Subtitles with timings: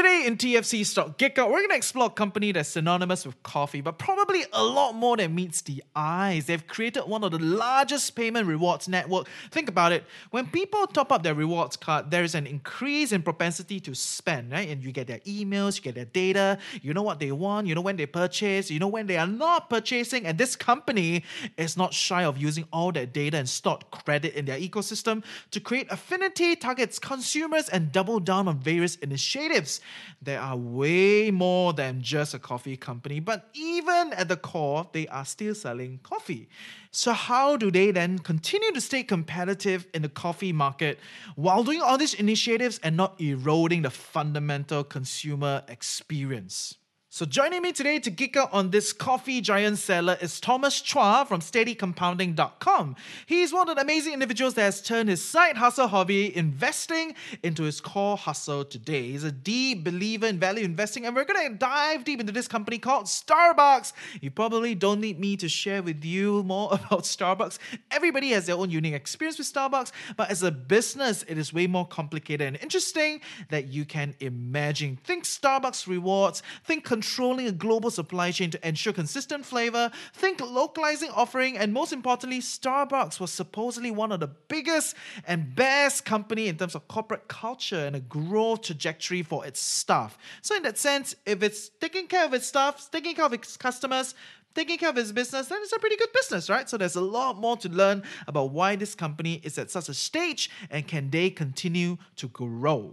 [0.00, 3.42] Today in TFC Stock Geek Out, we're going to explore a company that's synonymous with
[3.42, 6.46] coffee, but probably a lot more than meets the eyes.
[6.46, 9.28] They've created one of the largest payment rewards network.
[9.50, 10.04] Think about it.
[10.30, 14.52] When people top up their rewards card, there is an increase in propensity to spend,
[14.52, 14.70] right?
[14.70, 17.74] And you get their emails, you get their data, you know what they want, you
[17.74, 20.24] know when they purchase, you know when they are not purchasing.
[20.24, 21.24] And this company
[21.58, 25.60] is not shy of using all that data and stored credit in their ecosystem to
[25.60, 29.82] create affinity, targets consumers, and double down on various initiatives
[30.22, 35.06] they are way more than just a coffee company, but even at the core, they
[35.08, 36.48] are still selling coffee.
[36.90, 40.98] So, how do they then continue to stay competitive in the coffee market
[41.36, 46.76] while doing all these initiatives and not eroding the fundamental consumer experience?
[47.12, 51.26] So joining me today to geek out on this coffee giant seller is Thomas Chua
[51.26, 52.94] from SteadyCompounding.com.
[53.26, 57.64] He's one of the amazing individuals that has turned his side hustle hobby, investing, into
[57.64, 59.10] his core hustle today.
[59.10, 62.46] He's a deep believer in value investing, and we're going to dive deep into this
[62.46, 63.92] company called Starbucks.
[64.20, 67.58] You probably don't need me to share with you more about Starbucks.
[67.90, 71.66] Everybody has their own unique experience with Starbucks, but as a business, it is way
[71.66, 74.96] more complicated and interesting that you can imagine.
[75.02, 81.08] Think Starbucks rewards, think controlling a global supply chain to ensure consistent flavor, think localizing
[81.14, 84.94] offering, and most importantly, Starbucks was supposedly one of the biggest
[85.26, 90.18] and best company in terms of corporate culture and a growth trajectory for its staff.
[90.42, 93.56] So in that sense, if it's taking care of its staff, taking care of its
[93.56, 94.14] customers,
[94.54, 96.68] taking care of its business, then it's a pretty good business, right?
[96.68, 99.94] So there's a lot more to learn about why this company is at such a
[99.94, 102.92] stage and can they continue to grow.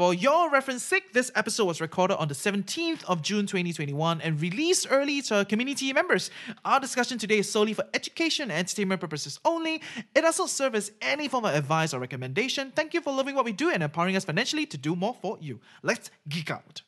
[0.00, 4.40] For your reference sake, this episode was recorded on the 17th of June 2021 and
[4.40, 6.30] released early to community members.
[6.64, 9.82] Our discussion today is solely for education and entertainment purposes only.
[10.14, 12.72] It does not serve as any form of advice or recommendation.
[12.74, 15.36] Thank you for loving what we do and empowering us financially to do more for
[15.38, 15.60] you.
[15.82, 16.80] Let's geek out.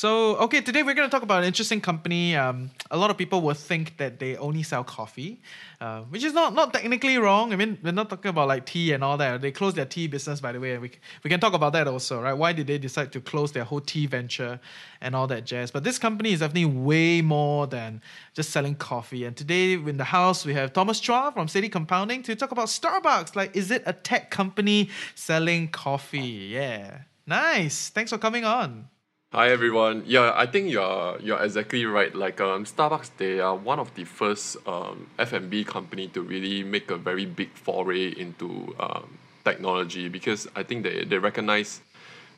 [0.00, 2.34] So, okay, today we're going to talk about an interesting company.
[2.34, 5.42] Um, a lot of people will think that they only sell coffee,
[5.78, 7.52] uh, which is not, not technically wrong.
[7.52, 9.42] I mean, we're not talking about like tea and all that.
[9.42, 10.78] They closed their tea business, by the way.
[10.78, 10.90] We,
[11.22, 12.32] we can talk about that also, right?
[12.32, 14.58] Why did they decide to close their whole tea venture
[15.02, 15.70] and all that jazz?
[15.70, 18.00] But this company is definitely way more than
[18.32, 19.26] just selling coffee.
[19.26, 22.68] And today in the house, we have Thomas Chua from Steady Compounding to talk about
[22.68, 23.36] Starbucks.
[23.36, 26.48] Like, is it a tech company selling coffee?
[26.52, 27.00] Yeah.
[27.26, 27.90] Nice.
[27.90, 28.88] Thanks for coming on.
[29.32, 30.02] Hi everyone.
[30.06, 32.12] Yeah, I think you're you're exactly right.
[32.12, 36.90] Like um, Starbucks, they are one of the first um, F&B company to really make
[36.90, 39.06] a very big foray into um,
[39.44, 41.80] technology because I think they, they recognize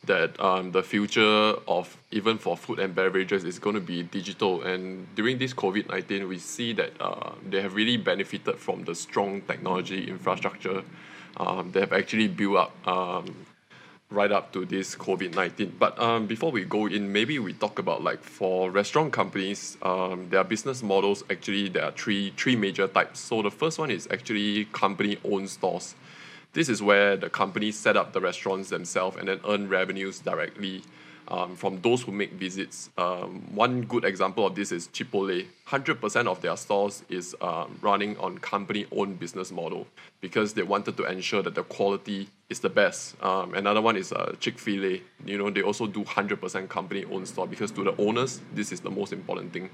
[0.05, 4.61] that um, the future of even for food and beverages is going to be digital.
[4.61, 8.95] And during this COVID 19, we see that uh, they have really benefited from the
[8.95, 10.85] strong technology infrastructure.
[11.39, 13.35] Um, they have actually built up um,
[14.13, 15.77] right up to this COVID 19.
[15.79, 20.29] But um, before we go in, maybe we talk about like for restaurant companies, um,
[20.31, 23.21] their business models actually, there are three, three major types.
[23.21, 25.95] So the first one is actually company owned stores.
[26.53, 30.83] This is where the companies set up the restaurants themselves and then earn revenues directly
[31.29, 32.91] um, from those who make visits.
[32.99, 35.47] Um, one good example of this is Chipotle.
[35.69, 39.87] 100% of their stores is um, running on company-owned business model
[40.21, 43.21] because they wanted to ensure that the quality is the best.
[43.23, 45.01] Um, another one is uh, Chick-fil-A.
[45.25, 48.91] You know, they also do 100% company-owned store because to the owners, this is the
[48.91, 49.71] most important thing.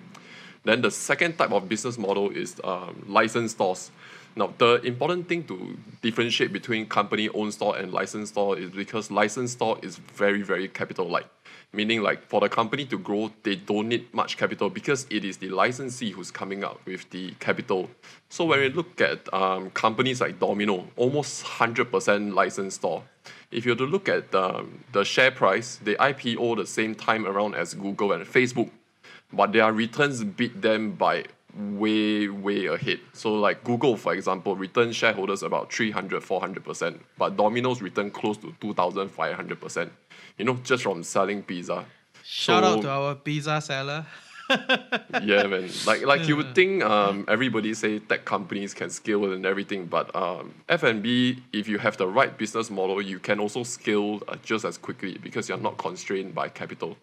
[0.65, 3.91] Then the second type of business model is um, licensed stores.
[4.36, 9.10] Now, the important thing to differentiate between company owned store and licensed store is because
[9.10, 11.26] licensed store is very, very capital light.
[11.73, 15.37] Meaning, like for the company to grow, they don't need much capital because it is
[15.37, 17.91] the licensee who's coming up with the capital.
[18.31, 23.03] So when we look at um, companies like Domino, almost 100% licensed store.
[23.51, 27.27] If you were to look at um, the share price, they IPO the same time
[27.27, 28.71] around as Google and Facebook,
[29.31, 31.25] but their returns beat them by
[31.59, 33.01] way way ahead.
[33.13, 38.55] So like google for example return shareholders about 300 400% but domino's return close to
[38.60, 39.91] 2500%
[40.39, 41.84] you know just from selling pizza.
[42.25, 44.07] Shout so, out to our pizza seller.
[45.22, 45.69] Yeah man.
[45.87, 50.15] Like like you would think um, everybody say tech companies can scale and everything but
[50.16, 54.65] um, f&b if you have the right business model you can also scale uh, just
[54.65, 56.97] as quickly because you're not constrained by capital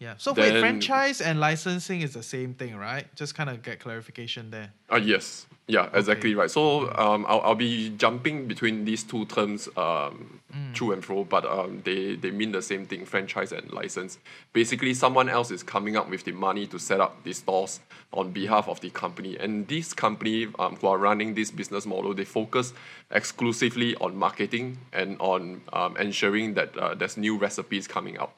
[0.00, 0.14] Yeah.
[0.16, 3.04] So wait, franchise and licensing is the same thing, right?
[3.16, 4.72] Just kind of get clarification there.
[4.90, 6.50] Uh, yes, yeah, exactly right.
[6.50, 10.40] So um, I'll, I'll be jumping between these two terms um,
[10.72, 14.16] to and fro, but um, they, they mean the same thing franchise and license.
[14.54, 17.80] Basically, someone else is coming up with the money to set up the stores
[18.14, 19.36] on behalf of the company.
[19.36, 22.72] And this company um, who are running this business model, they focus
[23.10, 28.32] exclusively on marketing and on um, ensuring that uh, there's new recipes coming out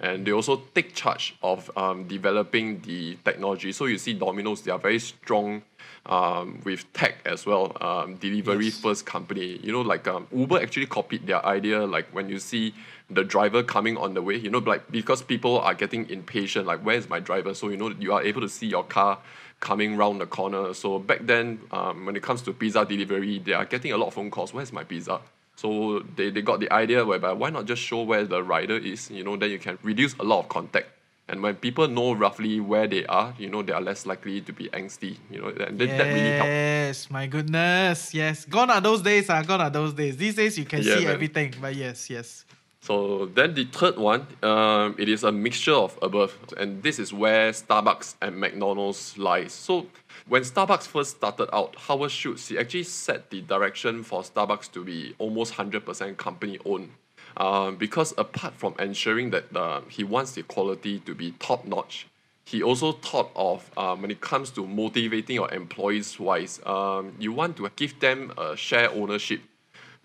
[0.00, 3.72] and they also take charge of um, developing the technology.
[3.72, 5.62] So you see, Domino's they are very strong
[6.06, 7.76] um, with tech as well.
[7.80, 8.80] Um, delivery Yes.
[8.80, 9.58] first company.
[9.62, 11.84] You know, like um, Uber actually copied their idea.
[11.84, 12.74] Like when you see
[13.10, 16.66] the driver coming on the way, you know, like because people are getting impatient.
[16.66, 17.54] Like where's my driver?
[17.54, 19.18] So you know you are able to see your car
[19.60, 20.72] coming round the corner.
[20.74, 24.08] So back then, um, when it comes to pizza delivery, they are getting a lot
[24.08, 24.54] of phone calls.
[24.54, 25.20] Where's my pizza?
[25.58, 29.10] So they, they got the idea whereby why not just show where the rider is,
[29.10, 30.86] you know, then you can reduce a lot of contact.
[31.30, 34.52] And when people know roughly where they are, you know, they are less likely to
[34.52, 36.46] be angsty, you know, and that, that really helped.
[36.48, 38.14] Yes, my goodness.
[38.14, 38.44] Yes.
[38.44, 40.16] Gone are those days, ah, gone are those days.
[40.16, 41.14] These days you can Yeah, see man.
[41.14, 41.54] everything.
[41.60, 42.44] But yes, yes.
[42.88, 47.12] So then the third one, um, it is a mixture of above, and this is
[47.12, 49.52] where Starbucks and McDonald's lies.
[49.52, 49.88] So
[50.26, 54.82] when Starbucks first started out, Howard Schultz he actually set the direction for Starbucks to
[54.82, 56.88] be almost hundred percent company owned.
[57.36, 62.06] Um, because apart from ensuring that uh, he wants the quality to be top notch,
[62.46, 67.34] he also thought of um, when it comes to motivating your employees wise, um, you
[67.34, 69.42] want to give them a share ownership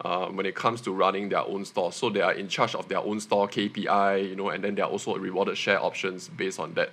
[0.03, 1.91] uh, when it comes to running their own store.
[1.91, 4.81] So they are in charge of their own store KPI, you know, and then they
[4.81, 6.91] are also rewarded share options based on that.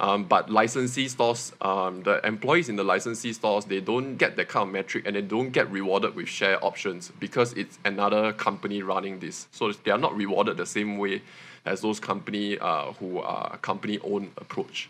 [0.00, 4.48] Um, but licensee stores, um, the employees in the licensee stores, they don't get that
[4.48, 8.82] kind of metric and they don't get rewarded with share options because it's another company
[8.82, 9.46] running this.
[9.50, 11.20] So they are not rewarded the same way
[11.66, 14.88] as those company uh, who are company owned approach.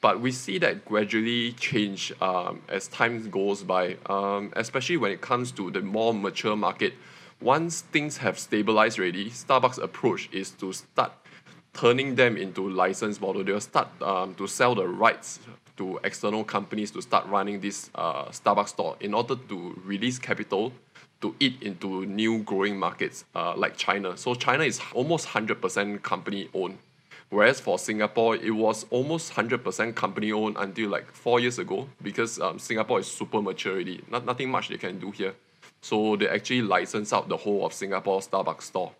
[0.00, 5.20] But we see that gradually change um, as time goes by, um, especially when it
[5.20, 6.94] comes to the more mature market.
[7.40, 11.12] Once things have stabilized already, Starbucks' approach is to start
[11.72, 13.44] turning them into license model.
[13.44, 15.40] They'll start um, to sell the rights
[15.76, 20.72] to external companies to start running this uh, Starbucks store in order to release capital
[21.20, 24.16] to eat into new growing markets uh, like China.
[24.16, 26.78] So China is almost 100% company owned.
[27.30, 32.40] Whereas for Singapore, it was almost 100% company owned until like four years ago because
[32.40, 34.02] um, Singapore is super mature already.
[34.10, 35.34] Not, nothing much they can do here.
[35.80, 38.92] So they actually license out the whole of Singapore Starbucks store.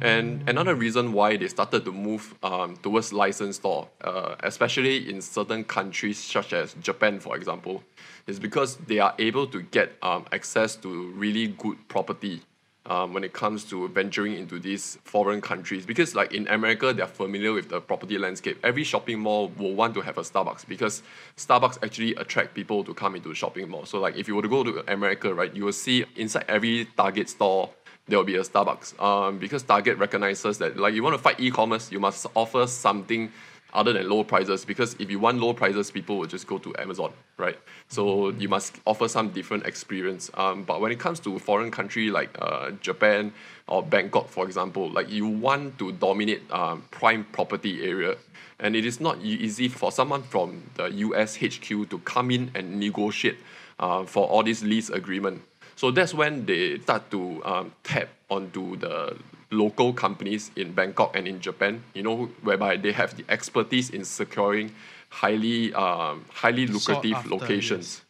[0.00, 5.22] And another reason why they started to move um, towards licensed store, uh, especially in
[5.22, 7.82] certain countries such as Japan, for example,
[8.26, 12.42] is because they are able to get um, access to really good property
[12.86, 15.86] um, when it comes to venturing into these foreign countries.
[15.86, 18.58] Because like in America, they're familiar with the property landscape.
[18.64, 21.02] Every shopping mall will want to have a Starbucks because
[21.36, 23.86] Starbucks actually attract people to come into the shopping mall.
[23.86, 26.86] So like if you were to go to America, right, you will see inside every
[26.96, 27.70] Target store
[28.08, 29.00] there will be a Starbucks.
[29.00, 33.30] Um, because Target recognizes that like you want to fight e-commerce, you must offer something
[33.74, 36.74] other than low prices because if you want low prices, people will just go to
[36.78, 37.58] Amazon, right?
[37.88, 40.30] So you must offer some different experience.
[40.34, 43.32] Um, but when it comes to foreign country like uh, Japan
[43.68, 48.16] or Bangkok, for example, like you want to dominate um, prime property area.
[48.58, 52.78] And it is not easy for someone from the US HQ to come in and
[52.78, 53.38] negotiate
[53.78, 55.42] uh, for all these lease agreement.
[55.74, 59.16] So that's when they start to um, tap onto the
[59.52, 64.04] local companies in Bangkok and in Japan, you know, whereby they have the expertise in
[64.04, 64.72] securing
[65.10, 68.02] highly um, highly lucrative after, locations.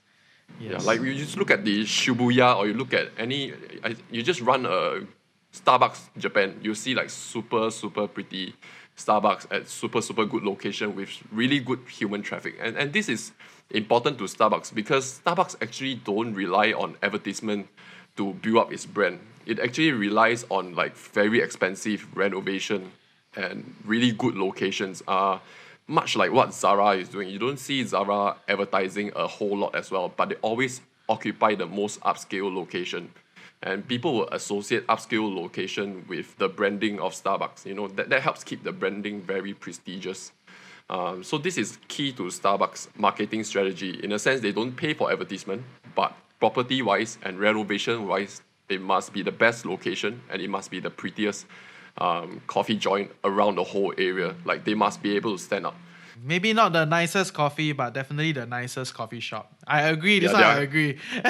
[0.60, 0.80] Yes.
[0.80, 3.52] Yeah, like you just look at the Shibuya or you look at any,
[4.10, 5.00] you just run a
[5.52, 8.54] Starbucks Japan, you see like super super pretty
[8.96, 13.32] Starbucks at super super good location with really good human traffic, and and this is
[13.70, 17.66] important to Starbucks because Starbucks actually don't rely on advertisement
[18.16, 19.18] to build up its brand.
[19.46, 22.92] It actually relies on like very expensive renovation
[23.36, 25.02] and really good locations.
[25.06, 25.38] Uh,
[25.86, 27.28] much like what Zara is doing.
[27.28, 31.66] You don't see Zara advertising a whole lot as well, but they always occupy the
[31.66, 33.10] most upscale location.
[33.62, 37.64] And people will associate upscale location with the branding of Starbucks.
[37.64, 40.32] You know, that, that helps keep the branding very prestigious.
[40.90, 44.00] Um, so this is key to Starbucks marketing strategy.
[44.02, 45.62] In a sense, they don't pay for advertisement,
[45.94, 50.90] but property-wise and renovation-wise, it must be the best location and it must be the
[50.90, 51.46] prettiest
[51.98, 54.34] um, coffee joint around the whole area.
[54.44, 55.76] Like they must be able to stand up.
[56.24, 59.52] Maybe not the nicest coffee, but definitely the nicest coffee shop.
[59.66, 60.20] I agree.
[60.20, 60.98] This Yeah, one I agree.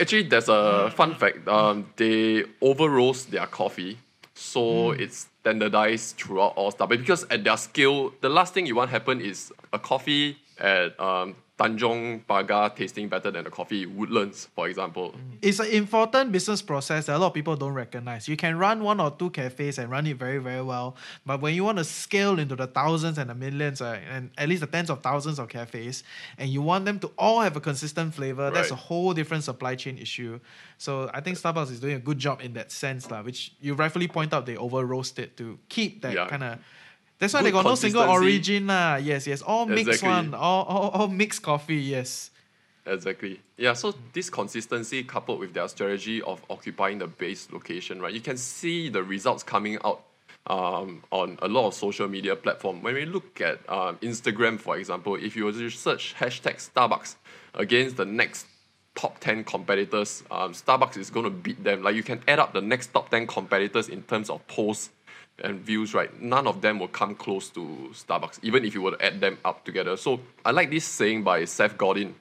[0.00, 1.46] Actually, there's a fun fact.
[1.46, 3.98] Um, they over roast their coffee,
[4.34, 8.90] so it's standardized throughout all Starbucks because at their scale, the last thing you want
[8.90, 14.68] happen is a coffee at um, Tanjong Pagar tasting better than the coffee Woodlands, for
[14.68, 15.12] example.
[15.12, 15.38] Mm.
[15.40, 18.26] It's an important business process that a lot of people don't recognize.
[18.26, 20.96] You can run one or two cafes and run it very, very well.
[21.24, 24.48] But when you want to scale into the thousands and the millions, right, and at
[24.48, 26.02] least the tens of thousands of cafes,
[26.38, 29.76] and you want them to all have a consistent flavor, that's a whole different supply
[29.76, 30.40] chain issue.
[30.78, 33.74] So I think Starbucks is doing a good job in that sense, lah, which you
[33.74, 36.26] rightfully point out they over roast it to keep that Yeah.
[36.26, 36.58] kind of
[37.18, 38.96] that's why they got no single origin lah.
[38.96, 40.08] Yes, yes, all mixed Exactly.
[40.08, 41.76] one, all, all, all mixed coffee.
[41.76, 42.30] Yes.
[42.86, 43.40] Exactly.
[43.56, 48.12] Yeah, so this consistency coupled with their strategy of occupying the base location, right?
[48.12, 50.04] You can see the results coming out
[50.46, 52.82] um, on a lot of social media platform.
[52.82, 57.14] When we look at um, Instagram, for example, if you were to search hashtag Starbucks
[57.54, 58.46] against the next
[58.94, 61.82] top 10 competitors, um, Starbucks is going to beat them.
[61.82, 64.90] Like you can add up the next top 10 competitors in terms of posts
[65.42, 66.10] and views, right?
[66.20, 69.38] None of them will come close to Starbucks, even if you were to add them
[69.44, 69.96] up together.
[69.96, 72.14] So I like this saying by Seth Godin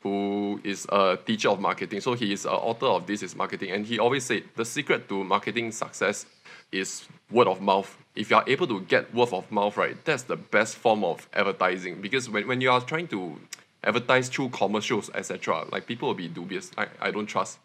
[0.00, 2.00] who is a teacher of marketing.
[2.00, 3.70] So he is an author of This is Marketing.
[3.70, 6.26] And he always said the secret to marketing success
[6.70, 7.96] is word of mouth.
[8.14, 11.28] If you are able to get word of mouth, right, that's the best form of
[11.32, 12.00] advertising.
[12.00, 13.38] Because when, when you are trying to
[13.82, 16.70] advertise through commercials, etc., like people will be dubious.
[16.76, 17.58] I, I don't trust.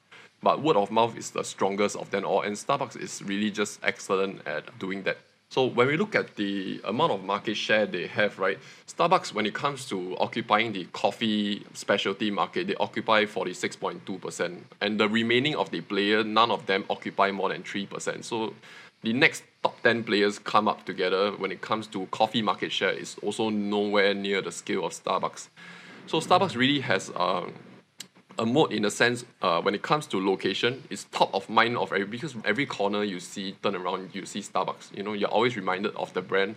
[0.43, 2.41] But word of mouth is the strongest of them all.
[2.41, 5.17] And Starbucks is really just excellent at doing that.
[5.49, 8.57] So when we look at the amount of market share they have, right,
[8.87, 14.57] Starbucks, when it comes to occupying the coffee specialty market, they occupy 46.2%.
[14.81, 18.23] And the remaining of the player, none of them occupy more than 3%.
[18.23, 18.53] So
[19.03, 22.91] the next top 10 players come up together when it comes to coffee market share
[22.91, 25.49] is also nowhere near the scale of Starbucks.
[26.07, 27.53] So Starbucks really has um,
[28.39, 31.77] a moat in a sense uh, when it comes to location it's top of mind
[31.77, 34.95] of every because every corner you see turn around you see starbucks.
[34.95, 36.55] You know you're always reminded of the brand.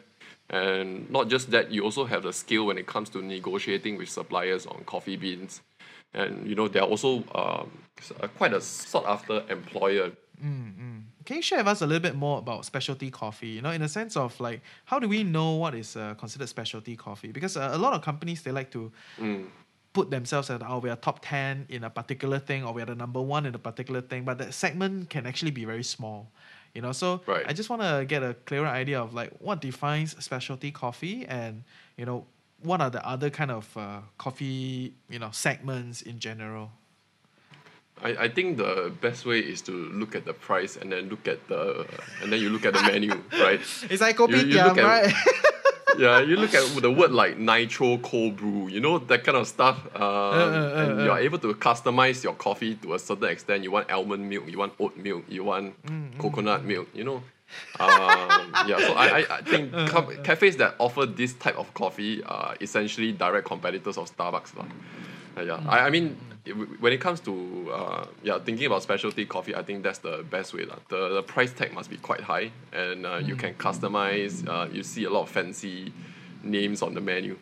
[0.49, 4.09] And not just that you also have the skill when it comes to negotiating with
[4.09, 5.61] suppliers on coffee beans.
[6.15, 7.71] And you know they're also um,
[8.21, 10.13] uh, quite a sought after employer.
[11.27, 13.49] Can you share with us a little bit more about specialty coffee?
[13.49, 16.49] You know, in the sense of like, how do we know what is uh, considered
[16.49, 17.33] specialty coffee?
[17.33, 18.93] Because uh, a lot of companies they like to
[19.97, 22.91] put themselves at oh we are top ten in a particular thing or we are
[22.93, 26.19] the number one in a particular thing, but that segment can actually be very small.
[26.75, 27.45] You know, so Right.
[27.51, 31.53] I just want to get a clearer idea of like what defines specialty coffee and
[31.97, 32.19] you know
[32.69, 36.67] what are the other kind of uh, coffee you know segments in general.
[38.09, 41.27] I, I think the best way is to look at the price and then look
[41.35, 41.87] at the
[42.21, 43.13] and then you look at the menu
[43.47, 43.61] right
[43.93, 45.15] It's like You- you kopitiam, at- right?
[45.99, 49.47] yeah, you look at the word like nitro cold brew, you know that kind of
[49.47, 51.05] stuff, um, uh, and uh.
[51.05, 53.65] you're able to customize your coffee to a certain extent.
[53.65, 57.23] You want almond milk, you want oat milk, you want Mm, coconut milk, you know.
[57.79, 61.73] um, yeah, so I, I, I think Uh, com- cafes that offer this type of
[61.75, 64.57] coffee are essentially direct competitors of Starbucks.
[64.57, 64.67] lah.
[65.37, 69.27] Uh, yeah, I, I mean, it- when it comes to uh, yeah thinking about specialty
[69.27, 70.65] coffee, I think that's the best way.
[70.89, 74.47] The, the price tag must be quite high, and uh, you can customize.
[74.49, 75.93] Uh, you see a lot of fancy
[76.43, 77.37] names on the menu.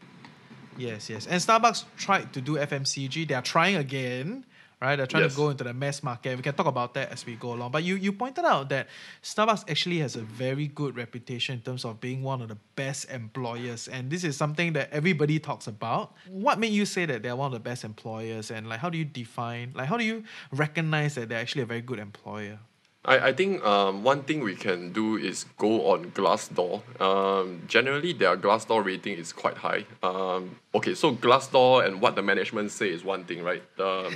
[0.77, 1.27] Yes, yes.
[1.29, 3.29] And Starbucks tried to do FMCG.
[3.29, 4.45] They are trying again,
[4.81, 4.97] right?
[4.97, 5.33] They're trying Yes.
[5.33, 6.37] to go into the mass market.
[6.37, 7.71] We can talk about that as we go along.
[7.73, 8.89] But you, you pointed out that
[9.23, 13.11] Starbucks actually has a very good reputation in terms of being one of the best
[13.11, 13.89] employers.
[13.89, 16.15] And this is something that everybody talks about.
[16.29, 18.51] What made you say that they're one of the best employers?
[18.51, 21.67] And like how do you define like how do you recognize that they're actually a
[21.67, 22.59] very good employer?
[23.05, 26.83] I, I think um, one thing we can do is go on Glassdoor.
[27.01, 29.85] Um, generally, their Glassdoor rating is quite high.
[30.03, 33.63] Um, okay, so Glassdoor and what the management say is one thing, right?
[33.79, 34.15] Um,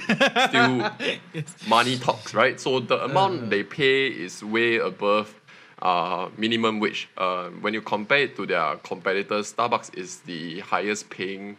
[0.49, 2.59] still, money talks, right?
[2.59, 5.35] So the amount they pay is way above
[5.83, 7.09] uh, minimum wage.
[7.17, 11.57] Uh, when you compare it to their competitors, Starbucks is the highest paying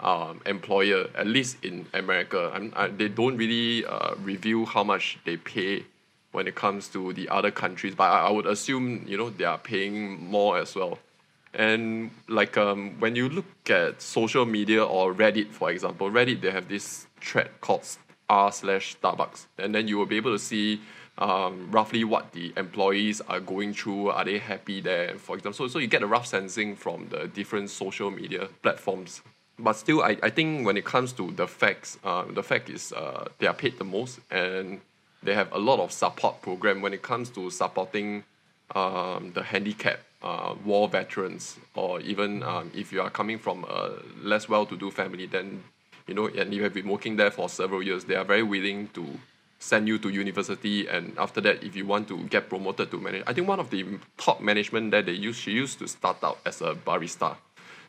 [0.00, 2.50] um, employer, at least in America.
[2.74, 5.84] I, they don't really uh, reveal how much they pay
[6.32, 9.44] when it comes to the other countries, but I, I would assume you know they
[9.44, 10.98] are paying more as well.
[11.52, 16.50] And like um, when you look at social media or Reddit, for example, Reddit they
[16.50, 17.86] have this thread called
[18.28, 20.80] r slash Starbucks, and then you will be able to see
[21.18, 24.10] um, roughly what the employees are going through.
[24.10, 25.66] Are they happy there, for example?
[25.66, 29.20] So, so you get a rough sensing from the different social media platforms.
[29.58, 32.92] But still, I, I think when it comes to the facts, uh, the fact is
[32.92, 34.80] uh, they are paid the most and
[35.22, 38.24] they have a lot of support program when it comes to supporting
[38.74, 43.90] um, the handicapped, uh, war veterans, or even um, if you are coming from a
[44.22, 45.62] less well-to-do family, then
[46.06, 48.88] you know, and you have been working there for several years, they are very willing
[48.88, 49.06] to
[49.58, 53.22] send you to university, and after that, if you want to get promoted to manage,
[53.26, 53.84] I think one of the
[54.16, 57.36] top management that they use, she used to start out as a barista.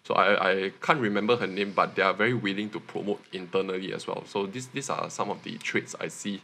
[0.03, 3.93] So I, I can't remember her name, but they are very willing to promote internally
[3.93, 4.23] as well.
[4.25, 6.41] So this, these are some of the traits I see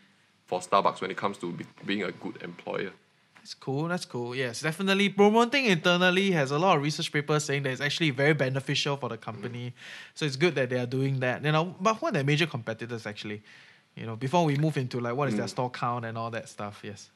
[0.47, 2.91] for Starbucks when it comes to be, being a good employer.
[3.35, 3.87] That's cool.
[3.87, 4.35] That's cool.
[4.35, 5.07] Yes, definitely.
[5.09, 9.07] Promoting internally has a lot of research papers saying that it's actually very beneficial for
[9.07, 9.73] the company.
[10.15, 11.45] So it's good that they are doing that.
[11.45, 13.41] You know, but what are their major competitors actually?
[13.95, 16.49] You know, before we move into like what is their store count and all that
[16.49, 16.81] stuff.
[16.83, 17.09] Yes.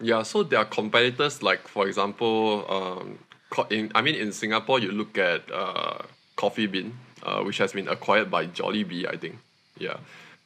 [0.00, 3.18] Yeah, so there are competitors like, for example, um,
[3.70, 5.98] in I mean, in Singapore, you look at uh,
[6.34, 9.38] Coffee Bean, uh, which has been acquired by Jollibee, I think.
[9.78, 9.98] Yeah.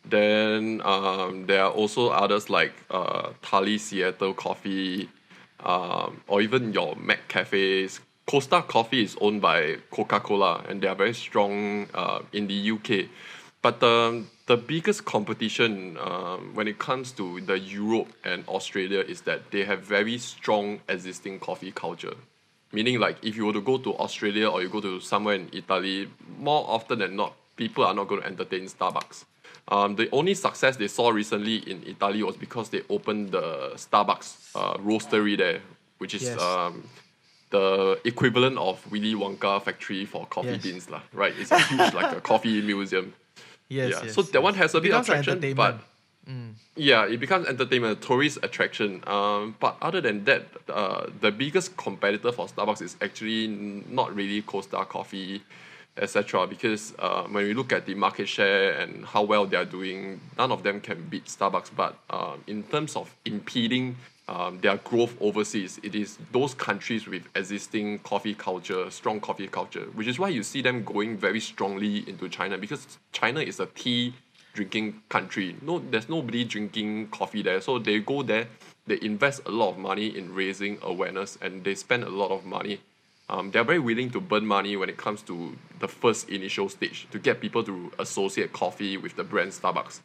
[0.09, 5.09] Then um, there are also others like uh, Tali Seattle Coffee,
[5.61, 8.01] um, or even your McCafes.
[8.27, 12.71] Costa Coffee is owned by Coca Cola, and they are very strong uh, in the
[12.73, 13.09] UK.
[13.63, 19.23] But um, the biggest competition um, when it comes to the Europe and Australia is
[19.23, 22.15] that they have very strong existing coffee culture.
[22.73, 25.49] Meaning, like if you were to go to Australia or you go to somewhere in
[25.53, 26.09] Italy,
[26.39, 29.25] more often than not, people are not going to entertain Starbucks.
[29.69, 34.51] Um, the only success they saw recently in Italy was because they opened the Starbucks
[34.55, 35.61] uh, roastery there,
[35.99, 36.41] which is Yes.
[36.41, 36.89] um,
[37.51, 40.63] the equivalent of Willy Wonka factory for coffee Yes.
[40.63, 41.01] beans, lah.
[41.13, 41.35] Right?
[41.39, 43.13] It's a huge like a coffee museum.
[43.69, 43.91] Yes.
[43.91, 44.01] yeah.
[44.05, 45.81] yes, so that one has a bit of traction, but
[46.29, 46.57] entertainment.
[46.77, 49.03] yeah, it becomes entertainment, tourist attraction.
[49.09, 53.49] Um, but other than that, uh, the biggest competitor for Starbucks is actually
[53.91, 55.43] not really Costa Coffee,
[55.99, 56.47] etc.
[56.47, 60.21] Because uh, when we look at the market share and how well they are doing,
[60.39, 61.71] none of them can beat Starbucks.
[61.77, 63.97] But um, in terms of impeding
[64.29, 69.87] um, their growth overseas, it is those countries with existing coffee culture, strong coffee culture,
[69.95, 73.67] which is why you see them going very strongly into China because China is a
[73.67, 74.15] tea
[74.57, 75.55] drinking country.
[75.63, 77.61] No, there's nobody drinking coffee there.
[77.61, 78.49] So they go there,
[78.87, 82.45] they invest a lot of money in raising awareness, and they spend a lot of
[82.45, 82.81] money.
[83.29, 87.09] Um, they're very willing to burn money when it comes to the first initial stage
[87.11, 90.01] to get people to associate coffee with the brand Starbucks.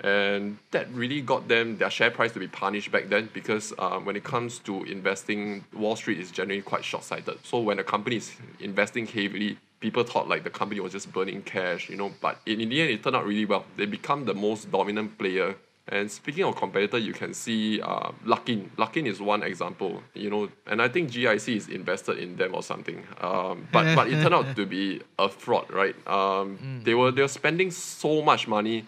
[0.00, 4.04] And that really got them their share price to be punished back then because um,
[4.04, 7.38] when it comes to investing, Wall Street is generally quite short sighted.
[7.42, 11.42] So when a company is investing heavily, people thought like the company was just burning
[11.42, 12.12] cash, you know.
[12.20, 13.64] But in, in the end, it turned out really well.
[13.76, 15.56] They become the most dominant player.
[15.90, 18.68] And speaking of competitor, you can see uh, Luckin.
[18.76, 22.62] Luckin is one example, you know, and I think GIC is invested in them or
[22.62, 23.02] something.
[23.20, 25.96] Um, but but it turned out to be a fraud, right?
[26.06, 28.84] Um, They were they were spending so much money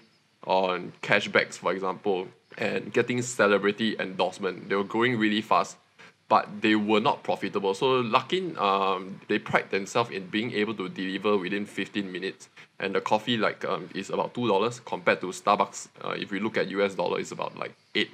[0.47, 4.69] on cashbacks, for example, and getting celebrity endorsement.
[4.69, 5.77] They were growing really fast,
[6.29, 7.75] but they were not profitable.
[7.75, 12.49] So Luckin, um, they pride themselves in being able to deliver within 15 minutes.
[12.81, 15.89] And the coffee like um, is about two dollars compared to Starbucks.
[16.03, 18.11] Uh, if we look at US dollar, it's about like eight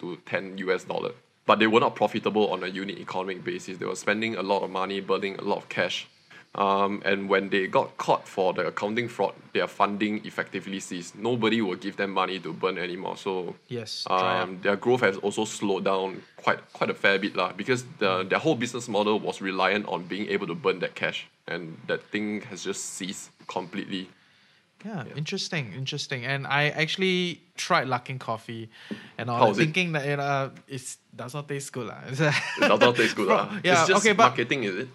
[0.00, 1.12] to ten US dollar.
[1.46, 3.78] But they were not profitable on a unit economic basis.
[3.78, 6.06] They were spending a lot of money, burning a lot of cash.
[6.54, 11.14] Um, and when they got caught for the accounting fraud, their funding effectively ceased.
[11.14, 13.16] Nobody will give them money to burn anymore.
[13.16, 17.52] So Yes, um, their growth has also slowed down quite quite a fair bit lah.
[17.52, 21.28] Because the, their whole business model was reliant on being able to burn that cash,
[21.46, 24.08] and that thing has just ceased completely.
[24.84, 26.24] Yeah, interesting, interesting.
[26.24, 28.70] And I actually tried Luckin Coffee
[29.18, 29.62] and that, was it?
[29.62, 31.86] thinking that it uh, it does not taste good.
[31.88, 31.98] lah.
[32.08, 33.58] It does not taste good lah.
[33.62, 34.88] yeah, it's just okay, but- marketing, is it?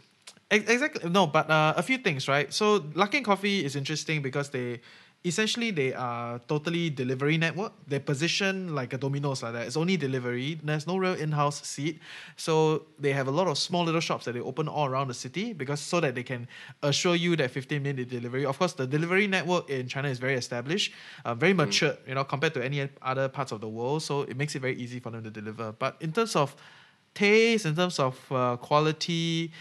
[0.53, 1.09] Ex- Exactly.
[1.09, 2.53] No, but uh, a few things, right?
[2.53, 4.81] So Luckin Coffee is interesting because they
[5.25, 7.71] essentially they are totally delivery network.
[7.87, 9.67] They position like a Domino's like that.
[9.67, 10.59] It's only delivery.
[10.61, 12.01] There's no real in-house seat.
[12.35, 15.13] So they have a lot of small little shops that they open all around the
[15.13, 16.47] city because so that they can
[16.81, 18.45] assure you that 15 minute delivery.
[18.45, 20.91] Of course, the delivery network in China is very established,
[21.25, 24.03] uh, very mature, you know, compared to any other parts of the world.
[24.03, 25.71] So it makes it very easy for them to deliver.
[25.71, 26.55] But in terms of
[27.13, 29.51] taste, in terms of uh, quality,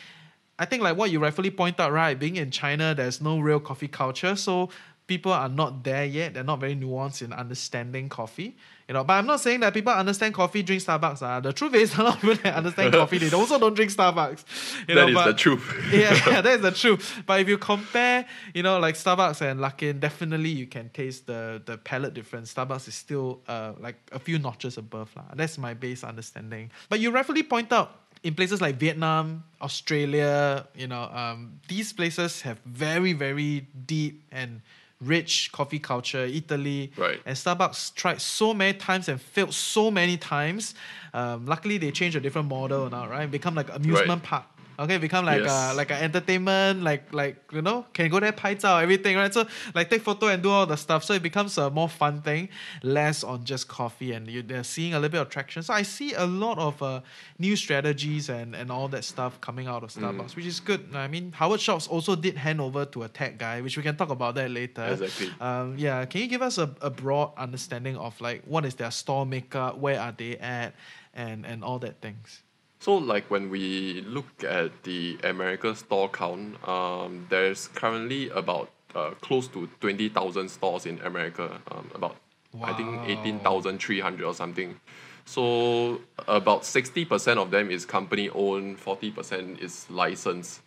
[0.63, 2.17] I think like what you rightfully point out, right?
[2.17, 4.71] Being in China, there's no real coffee culture, so
[5.09, 6.35] people are not there yet.
[6.35, 9.03] They're not very nuanced in understanding coffee, you know.
[9.03, 11.21] But I'm not saying that people understand coffee, drink Starbucks.
[11.21, 11.41] Uh.
[11.41, 14.45] The truth is, a lot of people that understand coffee, they also don't drink Starbucks.
[14.89, 15.65] You That know, is but, the truth.
[15.93, 17.23] yeah, yeah, that is the truth.
[17.27, 21.61] But if you compare, you know, like Starbucks and Luckin, definitely you can taste the
[21.65, 22.55] the palate difference.
[22.55, 25.25] Starbucks is still uh like a few notches above lah.
[25.35, 26.71] That's my base understanding.
[26.89, 32.43] But you rightfully point out in places like Vietnam, Australia, you know, um, these places
[32.43, 34.61] have very very deep and
[35.01, 36.25] rich coffee culture.
[36.25, 37.21] Italy, Right.
[37.27, 40.75] and Starbucks tried so many times and failed so many times.
[41.13, 43.29] Um, luckily, they changed a different model now, right?
[43.29, 44.47] Become like amusement park.
[44.83, 45.51] Okay, become like Yes.
[45.51, 49.33] uh, like an entertainment, like like you know, can go there, 拍照, everything, right?
[49.33, 51.05] So like take photo and do all the stuff.
[51.05, 52.49] So it becomes a more fun thing,
[52.83, 55.63] less on just coffee, and you, they're seeing a little bit of traction.
[55.63, 57.01] So I see a lot of uh,
[57.39, 60.01] new strategies and and all that stuff coming out of Mm.
[60.03, 60.81] Starbucks, which is good.
[60.95, 63.97] I mean, Howard Schultz also did hand over to a tech guy, which we can
[63.97, 64.85] talk about that later.
[64.85, 65.29] Exactly.
[65.41, 68.91] Um, yeah, can you give us a, a broad understanding of like what is their
[68.91, 70.75] store makeup, where are they at,
[71.15, 72.43] and and all that things?
[72.83, 79.11] So, like when we look at the America store count, um, there's currently about uh,
[79.21, 82.17] close to 20,000 stores in America, um, about
[82.61, 84.81] I think 18,300 or something.
[85.27, 90.63] So, about 60% of them is company owned, 40% is licensed.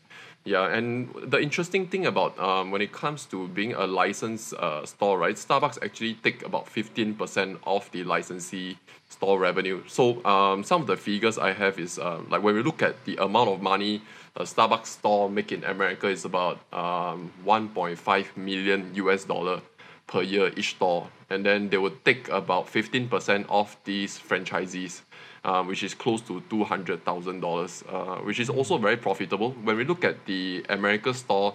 [0.48, 4.86] Yeah, and the interesting thing about um, when it comes to being a licensed uh,
[4.86, 5.36] store, right?
[5.36, 8.78] Starbucks actually take about fifteen percent of the licensee
[9.10, 9.82] store revenue.
[9.88, 13.06] So um, some of the figures I have is um, like when we look at
[13.06, 14.04] the amount of money
[14.36, 19.62] a Starbucks store make in America is about um, one point five million US dollar
[20.06, 25.02] per year each store, and then they would take about fifteen percent of these franchisees
[25.46, 29.52] um, which is close to two hundred thousand dollars, uh, which is also very profitable.
[29.64, 31.54] When we look at the America store,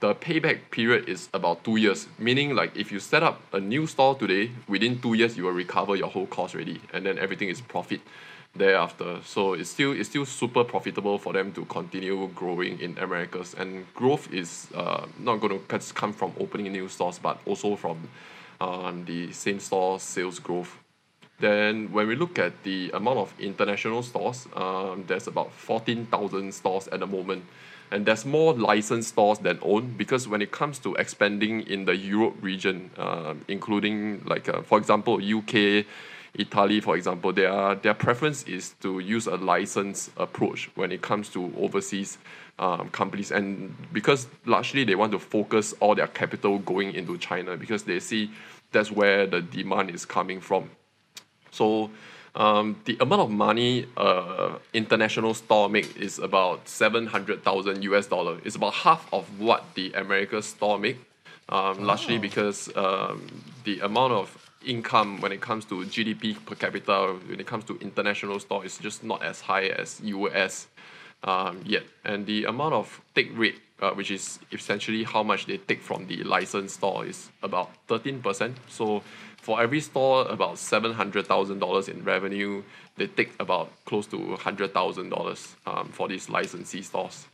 [0.00, 2.08] the payback period is about two years.
[2.18, 5.52] Meaning, like if you set up a new store today, within two years you will
[5.52, 8.00] recover your whole cost already, and then everything is profit
[8.56, 9.18] thereafter.
[9.24, 13.84] So it's still it's still super profitable for them to continue growing in Americas, and
[13.94, 17.96] growth is uh, not going to come from opening new stores, but also from
[18.60, 20.78] um, the same store sales growth.
[21.40, 26.88] Then when we look at the amount of international stores, um, there's about 14,000 stores
[26.88, 27.44] at the moment.
[27.90, 31.96] And there's more licensed stores than owned because when it comes to expanding in the
[31.96, 35.84] Europe region, um, including like, uh, for example, UK,
[36.34, 41.28] Italy, for example, their, their preference is to use a license approach when it comes
[41.30, 42.18] to overseas
[42.58, 43.30] um, companies.
[43.30, 48.00] And because largely they want to focus all their capital going into China because they
[48.00, 48.30] see
[48.72, 50.70] that's where the demand is coming from.
[51.54, 51.90] So
[52.34, 58.06] um, the amount of money uh, international store make is about seven hundred thousand US
[58.06, 58.38] dollar.
[58.44, 60.98] It's about half of what the America store make.
[61.48, 62.20] Um, Largely Oh.
[62.20, 63.18] because um,
[63.64, 64.26] the amount of
[64.66, 68.78] income when it comes to GDP per capita, when it comes to international store, is
[68.78, 70.66] just not as high as US
[71.24, 71.82] um, yet.
[72.04, 76.06] And the amount of take rate, uh, which is essentially how much they take from
[76.06, 78.54] the licensed store, is about 13%.
[78.68, 79.02] So
[79.38, 82.62] for every store, about $700,000 in revenue,
[82.96, 87.26] they take about close to $100,000 um, for these licensee stores.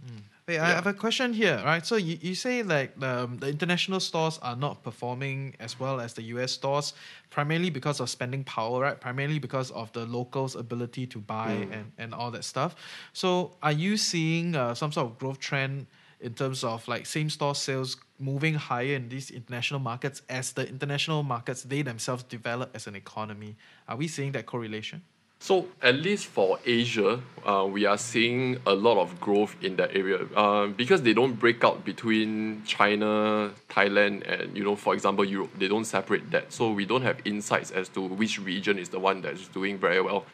[0.51, 0.75] Wait, I Yeah.
[0.75, 1.87] have a question here, right?
[1.87, 6.15] So you, you say like the, the international stores are not performing as well as
[6.15, 6.93] the US stores,
[7.31, 9.01] primarily because of spending power, right?
[9.01, 12.75] Primarily because of the locals' ability to buy and, and all that stuff.
[13.13, 15.87] So are you seeing uh, some sort of growth trend
[16.21, 20.69] in terms of like same store sales moving higher in these international markets as the
[20.69, 23.55] international markets they themselves develop as an economy?
[23.87, 25.03] Are we seeing that correlation?
[25.43, 29.97] So at least for Asia, uh, we are seeing a lot of growth in that
[29.97, 35.25] area uh, because they don't break out between China, Thailand, and you know, for example,
[35.25, 35.51] Europe.
[35.59, 39.01] They don't separate that, so we don't have insights as to which region is the
[39.01, 40.27] one that's doing very well.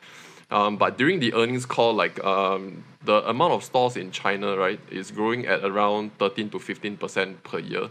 [0.50, 4.80] Um, but during the earnings call, like um, the amount of stores in China, right,
[4.90, 7.90] is growing at around thirteen to fifteen percent per year.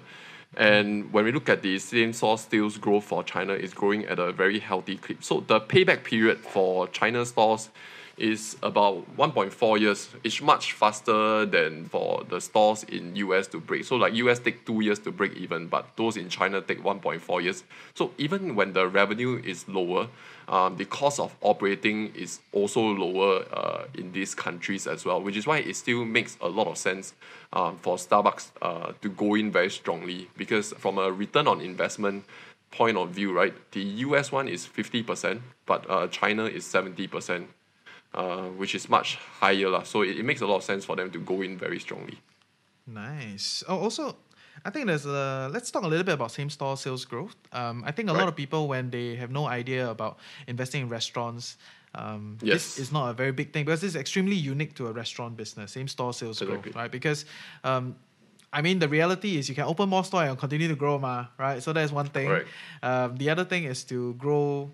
[0.58, 4.20] And when we look at the same store sales growth for China, it's growing at
[4.20, 5.24] a very healthy clip.
[5.24, 7.70] So the payback period for China stores
[8.18, 10.10] is about 1.4 years.
[10.24, 13.86] It's much faster than for the stores in US to break.
[13.86, 17.44] So like US take two years to break even, but those in China take 1.4
[17.44, 17.64] years.
[17.94, 20.08] So even when the revenue is lower,
[20.48, 25.36] um, the cost of operating is also lower uh, in these countries as well, which
[25.36, 27.14] is why it still makes a lot of sense
[27.54, 32.24] um, for Starbucks uh, to go in very strongly because from a return on investment
[32.72, 37.48] point of view, right, the US one is 50%, but uh, China is 70%,
[38.16, 39.70] uh, which is much higher.
[39.70, 39.84] lah.
[39.84, 42.18] So it, it makes a lot of sense for them to go in very strongly.
[42.88, 43.64] Nice.
[43.68, 44.16] Oh, also,
[44.64, 45.50] I think there's a.
[45.52, 47.36] Let's talk a little bit about same store sales growth.
[47.52, 50.90] Um, I think a lot of people when they have no idea about investing in
[50.90, 51.58] restaurants,
[51.96, 55.36] um, this is not a very big thing because it's extremely unique to a restaurant
[55.36, 55.72] business.
[55.74, 56.72] Same store sales Exactly.
[56.72, 56.92] growth, right?
[56.92, 57.26] Because,
[57.64, 57.96] um,
[58.54, 61.28] I mean, the reality is you can open more store and continue to grow, ma,
[61.38, 61.62] right?
[61.62, 62.28] So that's one thing.
[62.28, 62.48] Correct.
[62.84, 64.72] Um, the other thing is to grow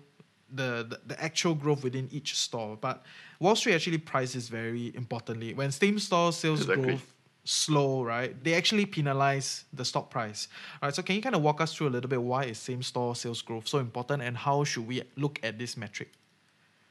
[0.52, 2.76] the, the, the actual growth within each store.
[2.80, 3.04] But
[3.40, 5.54] Wall Street actually prices very importantly.
[5.54, 6.84] When same store sales Exactly.
[6.84, 7.12] growth
[7.44, 8.42] slow, right?
[8.44, 10.48] They actually penalize the stock price.
[10.80, 10.94] All right.
[10.94, 13.16] So can you kind of walk us through a little bit why is same store
[13.16, 16.10] sales growth so important and how should we look at this metric?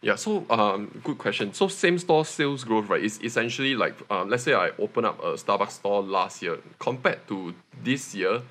[0.01, 1.53] Yeah, so um, good question.
[1.53, 5.23] So same store sales growth, right, is essentially like um, let's say I open up
[5.23, 8.41] a Starbucks store last year compared to this year,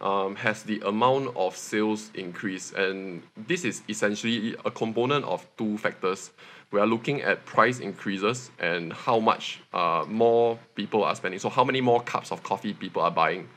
[0.00, 5.78] um, has the amount of sales increased, and this is essentially a component of two
[5.78, 6.30] factors.
[6.70, 11.38] We are looking at price increases and how much uh, more people are spending.
[11.38, 13.48] So how many more cups of coffee people are buying.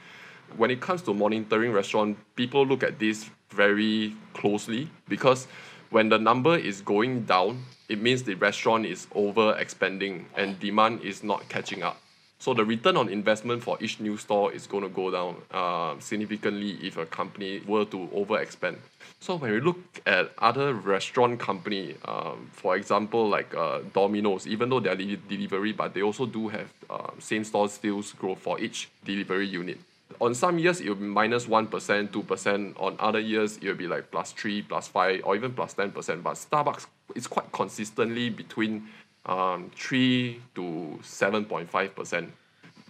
[0.55, 5.47] When it comes to monitoring restaurant, people look at this very closely because
[5.89, 11.01] when the number is going down, it means the restaurant is over expanding and demand
[11.01, 11.97] is not catching up.
[12.39, 15.99] So the return on investment for each new store is going to go down uh,
[15.99, 18.77] significantly if a company were to over expand.
[19.19, 24.69] So when we look at other restaurant company, um, for example, like uh, Domino's, even
[24.69, 28.89] though they're delivery, but they also do have uh, same store sales growth for each
[29.03, 29.79] delivery unit
[30.19, 32.73] on some years it will be minus 1, 2%.
[32.79, 36.23] On other years, it will be like plus 3, plus 5, or even plus 10%.
[36.23, 38.87] But Starbucks is quite consistently between
[39.27, 42.29] um, 3 to 7.5%.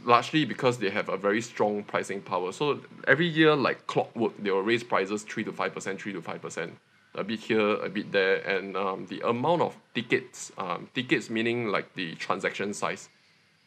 [0.06, 2.52] Largely because they have a very strong pricing power.
[2.52, 6.72] So every year, like clockwork, they will raise prices 3 to 5%, 3 to 5%.
[7.16, 8.36] A bit here, a bit there.
[8.38, 13.10] And um, the amount of tickets, um, tickets meaning like the transaction size,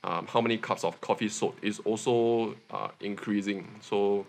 [0.04, 3.66] um, how many cups of coffee sold is also uh, increasing.
[3.80, 4.24] So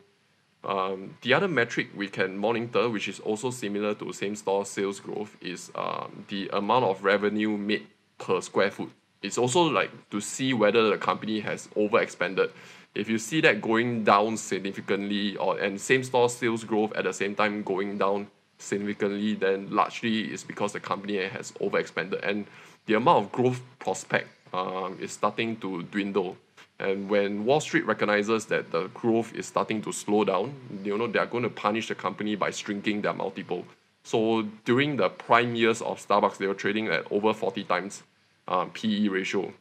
[0.64, 5.00] um, the other metric we can monitor, which is also similar to same store sales
[5.00, 7.88] growth, is um, the amount of revenue made
[8.22, 8.90] per square foot.
[9.22, 12.52] It's also like to see whether the company has overexpanded.
[12.96, 17.14] If you see that going down significantly, or and same store sales growth at the
[17.14, 22.46] same time going down significantly, then largely it's because the company has overexpanded and
[22.86, 26.38] the amount of growth prospect um, is starting to dwindle.
[26.80, 30.54] And when Wall Street recognizes that the growth is starting to slow down,
[30.84, 33.66] you know, they are going to punish the company by shrinking their multiple.
[34.04, 38.02] So during the prime years of Starbucks, they were trading at over 40 times
[38.48, 39.54] um, PE ratio.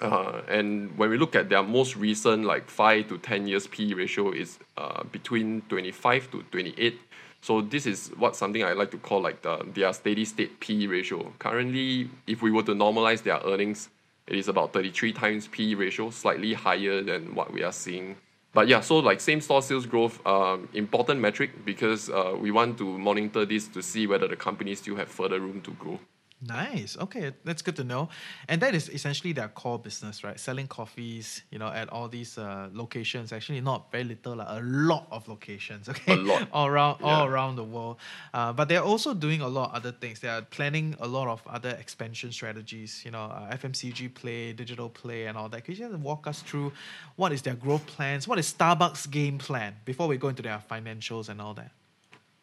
[0.00, 3.92] Uh, and when we look at their most recent, like 5 to 10 years PE
[3.92, 6.98] ratio, is uh, between 25 to 28.
[7.40, 10.86] So this is what something I like to call like the, their steady state PE
[10.86, 11.32] ratio.
[11.38, 13.90] Currently, if we were to normalize their earnings,
[14.26, 18.16] it is about 33 times PE ratio, slightly higher than what we are seeing.
[18.52, 22.78] But yeah, so like same store sales growth, um, important metric because uh, we want
[22.78, 25.98] to monitor this to see whether the company still have further room to grow.
[26.44, 26.96] Nice.
[26.98, 28.08] Okay, that's good to know.
[28.48, 30.38] And that is essentially their core business, right?
[30.40, 33.32] Selling coffees, you know, at all these uh, locations.
[33.32, 35.88] Actually, not very little, like a lot of locations.
[35.92, 36.48] Okay, a lot.
[36.52, 37.06] all around, yeah.
[37.06, 37.98] all around the world.
[38.32, 40.20] Uh, but they're also doing a lot of other things.
[40.20, 43.02] They are planning a lot of other expansion strategies.
[43.04, 45.64] You know, uh, FMCG play, digital play, and all that.
[45.64, 46.72] Could you just walk us through
[47.16, 48.26] what is their growth plans?
[48.26, 51.70] What is Starbucks' game plan before we go into their financials and all that?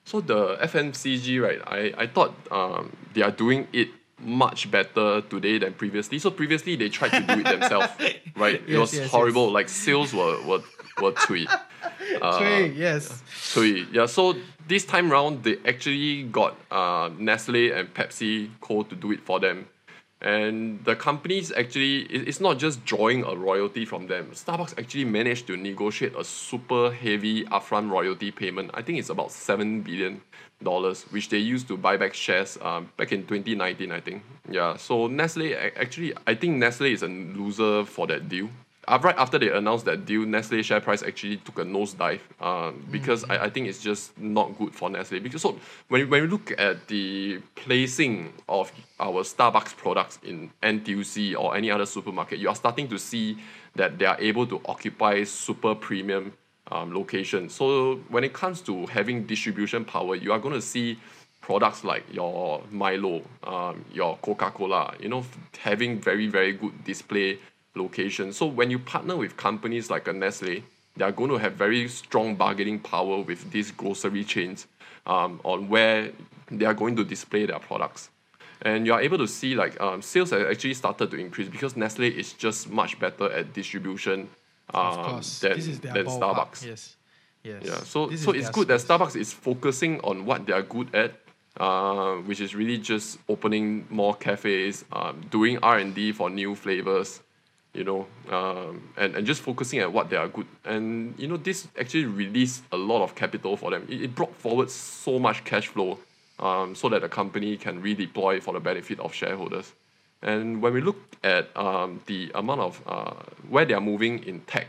[0.10, 1.62] So the FMCG, right?
[1.68, 6.18] I, I thought um, they are doing it much better today than previously.
[6.18, 7.90] So previously they tried to do it themselves,
[8.36, 8.60] right?
[8.66, 9.46] Yes, it was yes, horrible.
[9.46, 9.54] Yes.
[9.54, 10.64] Like sales were were
[11.00, 11.48] were cui.
[12.22, 13.22] Uh, yes.
[13.54, 14.08] Cui, yeah.
[14.08, 14.36] So
[14.68, 19.40] this time round they actually got uh, Nestle and Pepsi Co to do it for
[19.40, 19.68] them
[20.22, 24.32] and the companies actually it's not just drawing a royalty from them.
[24.34, 28.72] Starbucks actually managed to negotiate a super heavy upfront royalty payment.
[28.74, 30.22] I think it's about 7 billion
[30.62, 34.22] dollars which they used to buy back shares um, back in 2019 i think.
[34.52, 38.50] Yeah so nestle actually i think nestle is a loser for that deal
[38.98, 43.24] right after they announced that deal, Nestle share price actually took a nosedive uh, because
[43.24, 43.32] mm-hmm.
[43.32, 45.20] I, I think it's just not good for Nestle.
[45.20, 51.40] Because so when, when we look at the placing of our Starbucks products in NTUC
[51.40, 53.38] or any other supermarket, you are starting to see
[53.76, 56.34] that they are able to occupy super premium
[56.72, 57.54] um, locations.
[57.54, 61.00] So when it comes to having distribution power, you are going to see
[61.42, 65.26] products like your Milo, um, your Coca Cola, you know,
[65.58, 67.40] having very very good display
[67.80, 68.34] location.
[68.34, 70.64] So when you partner with companies like a Nestle,
[70.98, 74.68] they are going to have very strong bargaining power with these grocery chains
[75.06, 76.12] um, on where
[76.52, 78.10] they are going to display their products.
[78.62, 81.78] And you are able to see like um, sales have actually started to increase because
[81.78, 84.30] Nestle is just much better at distribution
[84.74, 85.60] um, than,
[85.96, 86.66] than Starbucks.
[86.66, 86.96] Yes.
[87.44, 87.64] Yes.
[87.66, 87.76] Yeah.
[87.84, 88.84] So so it's good space.
[88.84, 91.14] that Starbucks is focusing on what they are good at,
[91.58, 96.54] uh, which is really just opening more cafes, um, doing R and D for new
[96.54, 97.22] flavors,
[97.75, 100.47] you know, um, and, and just focusing at what they are good.
[100.65, 103.87] And, you know, this actually released a lot of capital for them.
[103.89, 105.99] It, it brought forward so much cash flow
[106.39, 109.73] um, so that the company can redeploy for the benefit of shareholders.
[110.23, 113.15] And when we look at um, the amount of uh,
[113.49, 114.69] where they are moving in tech,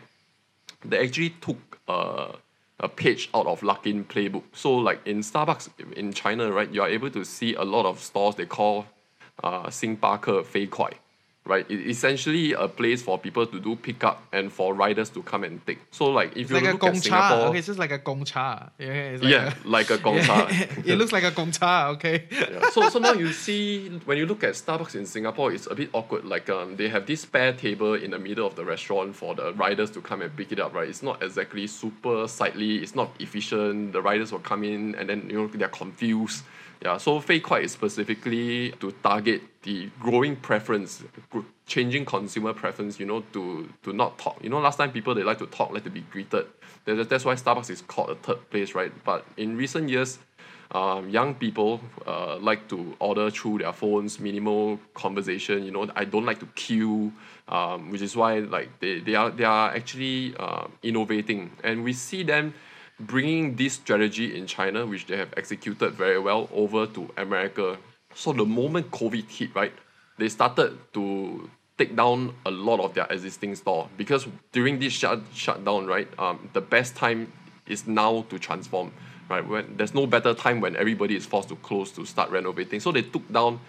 [0.84, 2.34] they actually took uh,
[2.79, 4.43] a page out of Luckin playbook.
[4.53, 7.99] So like in Starbucks in China, right, you are able to see a lot of
[7.99, 8.86] stores they call
[9.43, 10.89] uh, 星巴克飞快
[11.50, 11.66] right?
[11.68, 15.64] It essentially a place for people to do pickup and for riders to come and
[15.66, 15.80] take.
[15.90, 17.90] So like if It's you like a look at Gong Singapore, Okay, it's just like
[17.90, 18.70] a Gong Cha.
[18.78, 20.86] Yeah, it's like yeah, a- like a Gongcha.
[20.86, 22.26] it looks like a Gong Cha, okay.
[22.30, 22.70] yeah.
[22.70, 25.90] So so now you see when you look at Starbucks in Singapore, it's a bit
[25.92, 26.24] awkward.
[26.24, 29.52] Like um, they have this spare table in the middle of the restaurant for the
[29.54, 30.72] riders to come and pick it up.
[30.74, 30.88] Right?
[30.88, 32.76] It's not exactly super sightly.
[32.76, 33.92] It's not efficient.
[33.92, 36.44] The riders will come in and then you know they're confused.
[36.82, 36.96] Yeah.
[36.96, 41.04] So Fei Kuai is specifically to target the growing preference,
[41.66, 42.98] changing consumer preference.
[42.98, 44.38] You know, to to not talk.
[44.42, 46.46] You know, last time people they like to talk, like to be greeted.
[46.86, 48.92] That- That's why Starbucks is called a third place, right?
[49.04, 50.18] But in recent years,
[50.72, 55.64] um, young people uh, like to order through their phones, minimal conversation.
[55.64, 57.12] You know, I don't like to queue,
[57.48, 61.92] um, which is why like they, they are they are actually uh, innovating, and we
[61.92, 62.54] see them
[63.00, 67.78] bringing this strategy in China, which they have executed very well, over to America.
[68.14, 69.72] So the moment COVID hit, right,
[70.18, 75.20] they started to take down a lot of their existing store because during this shut
[75.32, 77.32] shutdown, right, um, the best time
[77.66, 78.92] is now to transform,
[79.30, 79.46] right?
[79.46, 82.80] When there's no better time when everybody is forced to close to start renovating.
[82.80, 83.60] So they took down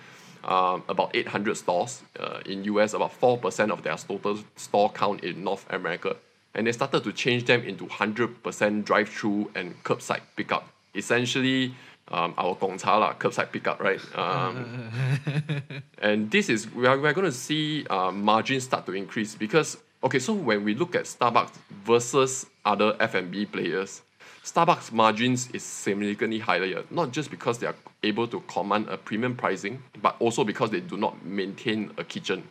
[0.43, 5.43] um, about 800 stores uh, in US, about 4% of their total store count in
[5.43, 6.17] North America.
[6.53, 10.67] And they started to change them into 100% drive-through and curbside pickup.
[10.93, 11.73] Essentially,
[12.09, 14.01] um, our Gongcha lah, curbside pickup, right?
[14.17, 14.91] Um,
[15.99, 19.35] and this is we are, we are going to see uh, margins start to increase
[19.35, 21.51] because okay so when we look at starbucks
[21.85, 24.01] versus other f&b players
[24.43, 29.35] starbucks margins is significantly higher not just because they are able to command a premium
[29.35, 32.43] pricing but also because they do not maintain a kitchen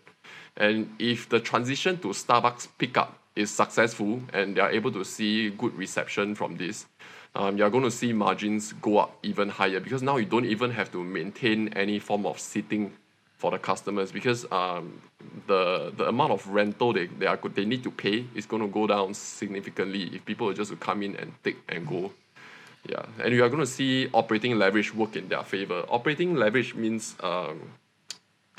[0.57, 5.51] and if the transition to starbucks pickup is successful and they are able to see
[5.51, 6.87] good reception from this
[7.35, 10.71] um, you're going to see margins go up even higher because now you don't even
[10.71, 12.93] have to maintain any form of seating
[13.41, 15.01] for the customers because um,
[15.47, 18.69] the the amount of rental they, they are they need to pay is going to
[18.69, 22.13] go down significantly if people are just to come in and take and go.
[22.89, 25.85] Yeah, and you are going to see operating leverage work in their favor.
[25.89, 27.61] Operating leverage means um,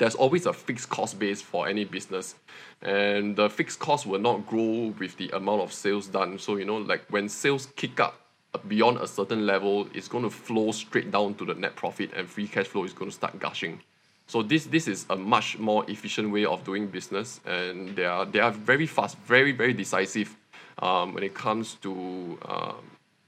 [0.02, 2.34] there's always a fixed cost base for any business.
[2.82, 6.40] And the fixed cost will not grow with the amount of sales done.
[6.40, 8.18] So you know like when sales kick up
[8.66, 12.28] beyond a certain level it's going to flow straight down to the net profit and
[12.28, 13.80] free cash flow is going to start gushing.
[14.26, 17.40] So this this is a much more efficient way of doing business.
[17.46, 20.36] And they are they are very fast very very decisive
[20.80, 21.92] um, when it comes to
[22.46, 22.82] um,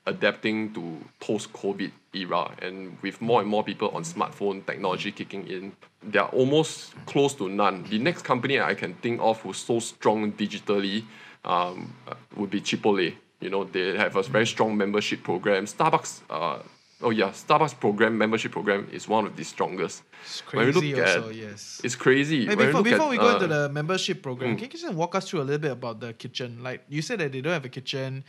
[0.07, 5.73] adapting to post-COVID era, and with more and more people on smartphone technology kicking in,
[6.03, 7.85] they are almost close to none.
[7.89, 11.05] The next company I can think of who's so strong digitally
[11.45, 13.15] um, uh, would be Chipotle.
[13.41, 15.67] You know, they have a very strong membership program.
[15.67, 16.59] Starbucks, uh,
[17.03, 20.03] oh yeah, Starbucks program membership program is one of the strongest.
[20.23, 21.81] It's When we look crazy at- also, yes.
[21.83, 22.47] It's crazy.
[22.47, 25.15] Hey, before before at, we go uh, into the membership program, can you just walk
[25.15, 26.63] us through a little bit about the kitchen?
[26.63, 28.25] Like you said that they don't have a kitchen,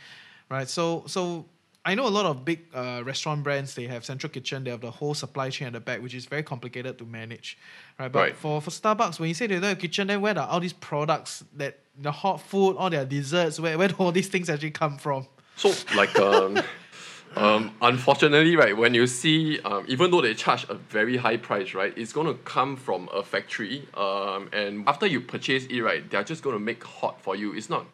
[0.50, 0.68] right?
[0.68, 1.46] So so
[1.86, 3.74] I know a lot of big uh, restaurant brands.
[3.76, 4.64] They have central kitchen.
[4.64, 7.56] They have the whole supply chain at the back, which is very complicated to manage,
[7.96, 8.10] right?
[8.10, 8.36] But Right.
[8.36, 10.58] for for Starbucks, when you say they don't have a kitchen, then where are all
[10.58, 14.50] these products that the hot food, all their desserts, where where do all these things
[14.50, 15.28] actually come from?
[15.54, 16.60] So like um,
[17.36, 21.72] um, unfortunately, right, when you see um, even though they charge a very high price,
[21.72, 23.86] right, it's gonna come from a factory.
[23.94, 27.54] Um, and after you purchase it, right, they're just gonna make hot for you.
[27.54, 27.86] It's not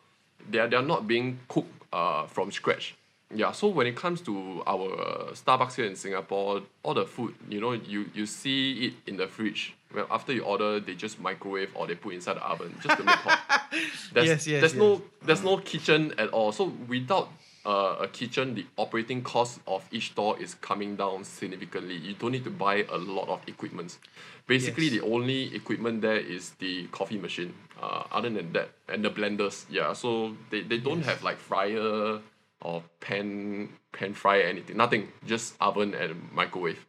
[0.49, 2.95] they're they're not being cooked uh, from scratch.
[3.35, 7.61] Yeah, so when it comes to our Starbucks here in Singapore, all the food, you
[7.61, 9.75] know, you, you see it in the fridge.
[9.95, 13.05] Well, after you order, they just microwave or they put inside the oven just to
[13.05, 13.41] make hot.
[14.13, 14.75] There's, Yes, yes, there's yes.
[14.75, 16.53] no there's no kitchen at all.
[16.53, 17.29] So without
[17.65, 21.97] uh, a kitchen, the operating cost of each store is coming down significantly.
[21.97, 23.99] You don't need to buy a lot of equipment.
[24.47, 24.95] Basically, Yes.
[25.01, 27.55] the only equipment there is the coffee machine.
[27.83, 29.65] Uh, other than that, and the blenders.
[29.71, 31.07] Yeah, so they, they don't Yes.
[31.07, 32.21] have like fryer
[32.63, 34.77] or pan pan fry anything.
[34.77, 35.09] Nothing.
[35.27, 36.87] Just oven and microwave.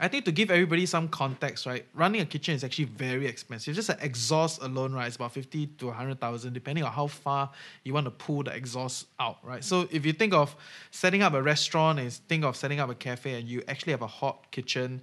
[0.00, 1.86] I think to give everybody some context, right?
[1.94, 3.76] Running a kitchen is actually very expensive.
[3.76, 5.06] Just an exhaust alone, right?
[5.06, 7.50] It's about fifty to hundred thousand, depending on how far
[7.84, 9.62] you want to pull the exhaust out, right?
[9.62, 10.56] So if you think of
[10.90, 14.02] setting up a restaurant and think of setting up a cafe, and you actually have
[14.02, 15.00] a hot kitchen,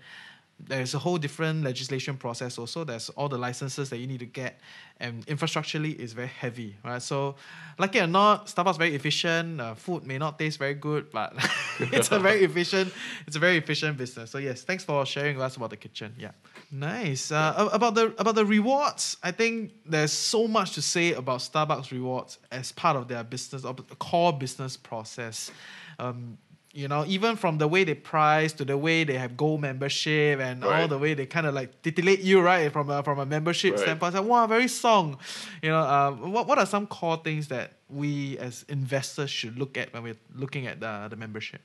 [0.67, 2.58] there's a whole different legislation process.
[2.58, 4.60] Also, there's all the licenses that you need to get,
[5.00, 7.02] and infrastructurally is very heavy, right?
[7.02, 7.36] So,
[7.78, 9.60] like or not, Starbucks very efficient.
[9.60, 11.34] Uh, food may not taste very good, but
[11.80, 12.93] it's a very efficient.
[13.28, 14.32] It's a very efficient business.
[14.32, 16.13] So yes, thanks for sharing with us about the kitchen.
[16.17, 16.32] Yeah,
[16.71, 17.32] nice.
[17.32, 21.92] Uh, about the about the rewards, I think there's so much to say about Starbucks
[21.92, 25.52] rewards as part of their business, the core business process.
[26.00, 26.38] Um,
[26.74, 30.40] you know, even from the way they price to the way they have gold membership
[30.40, 33.26] and all the way they kind of like titillate you, right, from a, from a
[33.26, 33.82] membership Right.
[33.82, 34.15] standpoint.
[34.15, 35.17] It's like, wow, very song.
[35.62, 39.78] You know, um, what, what are some core things that we as investors should look
[39.78, 41.62] at when we're looking at the, the membership?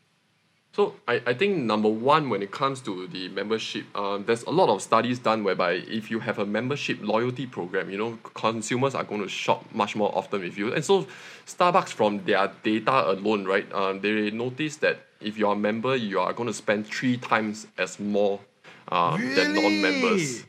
[0.76, 4.50] So I, I think number one when it comes to the membership, um, there's a
[4.50, 8.94] lot of studies done whereby if you have a membership loyalty program, you know, consumers
[8.94, 10.74] are going to shop much more often with you.
[10.74, 11.06] And so
[11.46, 16.20] Starbucks from their data alone, right, um, they notice that if you're a member, you
[16.20, 18.38] are going to spend three times as more
[18.88, 20.44] um, than non-members.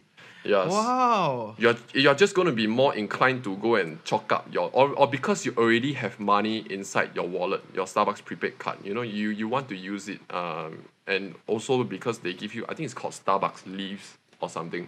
[0.48, 0.72] Yes.
[0.72, 1.56] Wow.
[1.58, 4.90] you're you're just going to be more inclined to go and chalk up your or,
[4.90, 9.02] or because you already have money inside your wallet your starbucks prepaid card you know
[9.02, 12.86] you you want to use it um and also because they give you i think
[12.86, 14.88] it's called starbucks leaves or something.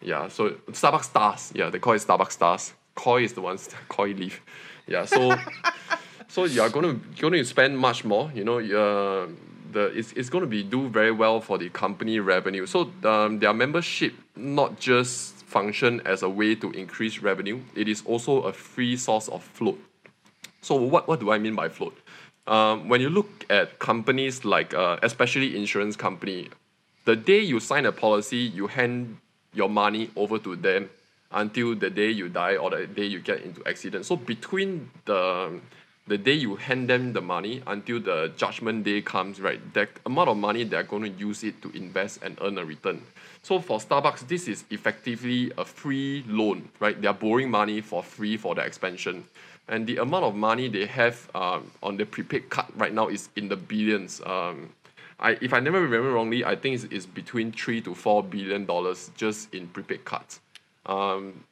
[0.00, 2.72] Yeah so starbucks stars yeah they call it starbucks stars.
[2.94, 4.40] Koi is the ones koi leaf.
[4.86, 5.36] Yeah so
[6.28, 9.26] so you're going to going to spend much more you know uh,
[9.72, 13.38] the it's, it's going to be do very well for the company revenue so um,
[13.38, 18.52] their membership not just function as a way to increase revenue it is also a
[18.52, 19.78] free source of float
[20.62, 21.98] so what, what do I mean by float?
[22.46, 26.48] Um, when you look at companies like, uh, especially insurance company,
[27.04, 29.18] the day you sign a policy, you hand
[29.52, 30.88] your money over to them
[31.32, 34.06] until the day you die or the day you get into accident.
[34.06, 35.60] So between the
[36.12, 40.28] the day you hand them the money until the judgment day comes, right, the amount
[40.28, 43.00] of money they're going to use it to invest and earn a return.
[43.42, 47.00] So for Starbucks, this is effectively a free loan, right?
[47.00, 49.24] They're borrowing money for free for the expansion.
[49.68, 53.30] And the amount of money they have um, on the prepaid card right now is
[53.36, 54.20] in the billions.
[54.26, 54.68] Um,
[55.18, 58.66] I, if I never remember wrongly, I think it's, it's between three to four billion
[58.66, 60.40] dollars just in prepaid cards.
[60.84, 61.44] Um,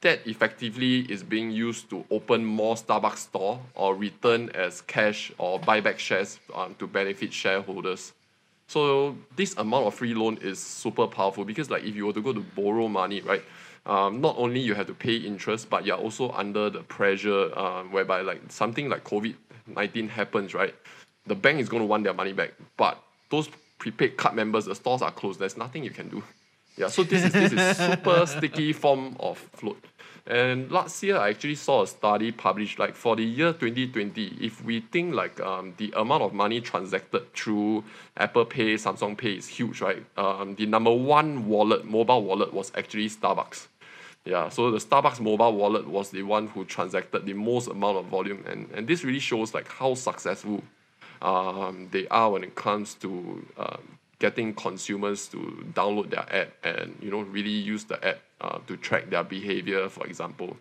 [0.00, 5.58] that effectively is being used to open more Starbucks store or return as cash or
[5.58, 8.12] buyback shares um, to benefit shareholders.
[8.68, 12.20] So this amount of free loan is super powerful because like if you were to
[12.20, 13.42] go to borrow money, right?
[13.86, 17.90] Um, not only you have to pay interest, but you're also under the pressure um,
[17.90, 19.34] whereby like something like COVID
[19.66, 20.74] nineteen happens, right?
[21.26, 24.74] The bank is going to want their money back, but those prepaid card members, the
[24.74, 25.40] stores are closed.
[25.40, 26.22] There's nothing you can do.
[26.78, 29.84] Yeah, so this is this is super sticky form of float.
[30.28, 34.38] And last year, I actually saw a study published like for the year 2020.
[34.40, 37.82] If we think like um, the amount of money transacted through
[38.16, 40.04] Apple Pay, Samsung Pay is huge, right?
[40.16, 43.66] Um, the number one wallet, mobile wallet, was actually Starbucks.
[44.24, 48.06] Yeah, so the Starbucks mobile wallet was the one who transacted the most amount of
[48.06, 50.62] volume, and, and this really shows like how successful
[51.22, 55.38] um, they are when it comes to um, getting consumers to
[55.74, 59.88] download their app and you know really use the app uh, to track their behavior,
[59.88, 60.56] for example.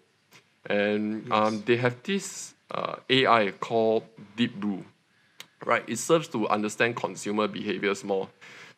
[0.70, 4.04] And um, they have this uh, AI called
[4.36, 4.84] Deep Brew,
[5.66, 5.84] right?
[5.88, 8.28] It serves to understand consumer behaviors more.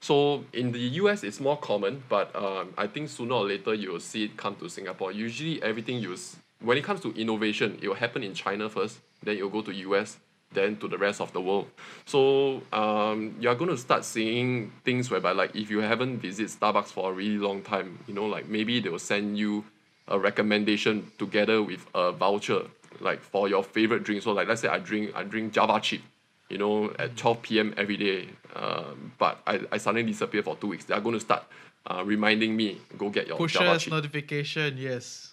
[0.01, 3.91] So in the US, it's more common, but um, I think sooner or later you
[3.91, 5.11] will see it come to Singapore.
[5.11, 6.15] Usually, everything you
[6.61, 9.61] when it comes to innovation, it will happen in China first, then it will go
[9.61, 10.17] to US,
[10.51, 11.67] then to the rest of the world.
[12.05, 16.87] So um, you're going to start seeing things whereby, like, if you haven't visited Starbucks
[16.87, 19.63] for a really long time, you know, like maybe they will send you
[20.07, 22.63] a recommendation together with a voucher,
[22.99, 24.23] like for your favorite drink.
[24.23, 26.01] So, like, let's say I drink I drink Java chip,
[26.49, 27.73] you know, at 12 p.m.
[27.77, 28.29] every day.
[28.55, 30.85] Um, but I, I suddenly disappear for two weeks.
[30.85, 31.43] They are going to start
[31.85, 33.93] uh, reminding me, go get your Java chip.
[33.93, 35.28] notification, yes.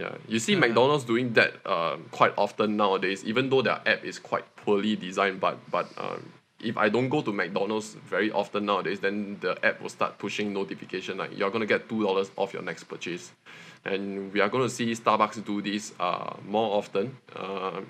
[0.00, 3.22] Yeah, you see McDonald's doing that um, quite often nowadays.
[3.24, 7.20] Even though their app is quite poorly designed, but but um, if I don't go
[7.20, 11.66] to McDonald's very often nowadays, then the app will start pushing notification like you're gonna
[11.66, 13.32] get two dollars off your next purchase,
[13.84, 17.86] and we are gonna see Starbucks do this uh, more often, um,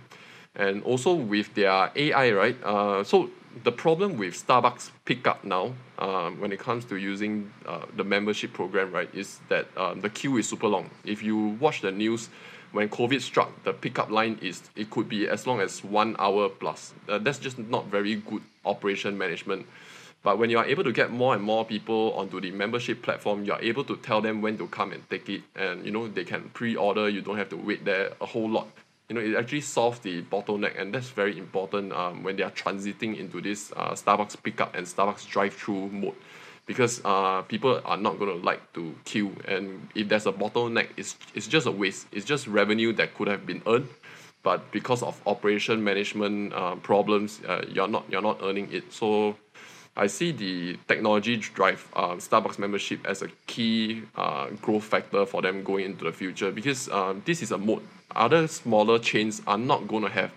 [0.57, 2.57] and also with their AI, right?
[2.65, 3.31] Uh, so
[3.65, 8.53] the problem with Starbucks pickup now, um, when it comes to using uh, the membership
[8.53, 10.91] program, right, is that um, the queue is super long.
[11.05, 12.29] If you watch the news,
[12.73, 16.49] when COVID struck, the pickup line is it could be as long as one hour
[16.49, 16.95] plus.
[17.09, 19.67] Uh, that's just not very good operation management.
[20.23, 23.45] But when you are able to get more and more people onto the membership platform,
[23.45, 26.07] you are able to tell them when to come and take it, and you know
[26.09, 27.09] they can pre-order.
[27.09, 28.69] You don't have to wait there a whole lot
[29.11, 32.51] you know, it actually solves the bottleneck, and that's very important um, when they are
[32.53, 36.17] transiting into this uh, Starbucks pickup and Starbucks drive-through moat,
[36.65, 40.91] because uh, people are not going to like to queue, and if there's a bottleneck,
[40.97, 42.07] it's it's just a waste.
[42.13, 43.89] It's just revenue that could have been earned,
[44.45, 48.93] but because of operation management uh, problems, uh, you're not you're not earning it.
[48.93, 49.37] So.
[49.97, 55.43] I see the technology drive uh, Starbucks membership as a key uh, growth factor for
[55.43, 57.83] them going into the future because um, this is a mode.
[58.15, 60.31] Other smaller chains are not going to have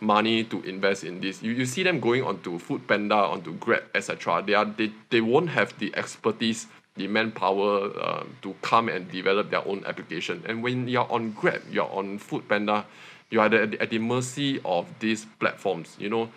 [0.00, 1.42] money to invest in this.
[1.42, 4.42] You, you see them going onto Food Panda, onto Grab, etc.
[4.46, 6.66] They are they, they won't have the expertise,
[6.96, 10.42] the manpower uh, to come and develop their own application.
[10.46, 12.84] And when you're on Grab, you're on Food Panda,
[13.30, 15.96] you are at the, at the mercy of these platforms.
[15.98, 16.30] You know,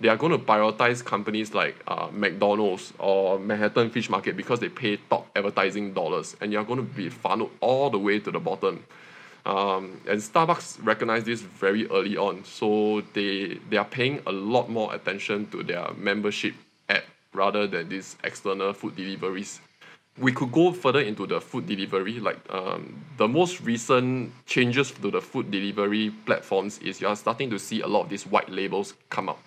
[0.00, 4.68] they are going to prioritize companies like uh, McDonald's or Manhattan Fish Market because they
[4.68, 8.40] pay top advertising dollars, and you're going to be funneled all the way to the
[8.40, 8.84] bottom.
[9.46, 14.70] Um, and Starbucks recognized this very early on, so they they are paying a lot
[14.70, 16.54] more attention to their membership
[16.88, 19.60] app rather than these external food deliveries.
[20.16, 25.10] We could go further into the food delivery, like um, the most recent changes to
[25.10, 28.48] the food delivery platforms is you are starting to see a lot of these white
[28.48, 29.42] labels come up.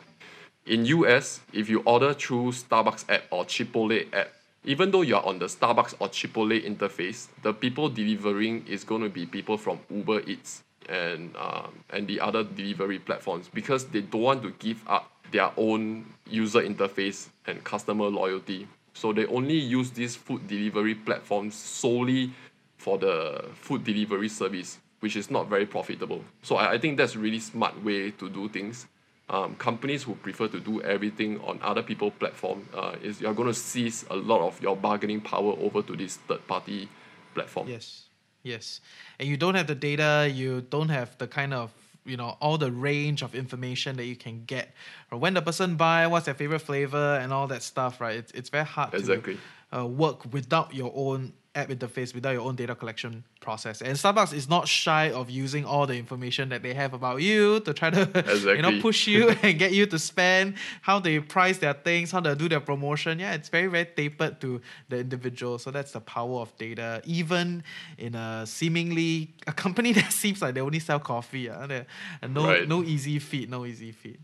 [0.66, 4.28] In US, if you order through Starbucks app or Chipotle app,
[4.68, 9.10] even though you're on the Starbucks or Chipotle interface, the people delivering is going to
[9.10, 14.22] be people from Uber Eats and um, and the other delivery platforms because they don't
[14.22, 18.68] want to give up their own user interface and customer loyalty.
[18.94, 22.32] So they only use these food delivery platforms solely
[22.78, 26.24] for the food delivery service, which is not very profitable.
[26.42, 28.88] So I, I think that's a really smart way to do things
[29.30, 33.50] um, companies who prefer to do everything on other people platform uh, is you're going
[33.50, 36.88] to seize a lot of your bargaining power over to this third party
[37.34, 37.68] platform.
[37.68, 38.08] Yes
[38.48, 38.82] yes.
[39.20, 41.72] And you don't have the data you don't have the kind of
[42.06, 44.74] you know all the range of information that you can get.
[45.12, 48.32] Or when the person buy what's their favorite flavor and all that stuff right it's,
[48.32, 49.38] it's very hard exactly.
[49.72, 53.82] to uh, work without your own app interface without your own data collection process.
[53.82, 57.60] And Starbucks is not shy of using all the information that they have about you
[57.62, 58.56] to try to exactly.
[58.58, 62.20] you know push you and get you to spend, how they price their things, how
[62.20, 63.20] they do their promotion.
[63.20, 65.58] Yeah, it's very, very tapered to the individual.
[65.58, 67.64] So that's the power of data, even
[67.98, 71.42] in a seemingly a company that seems like they only sell coffee.
[71.42, 71.84] Yeah,
[72.22, 72.68] and no right.
[72.68, 74.20] no easy feed, no easy feed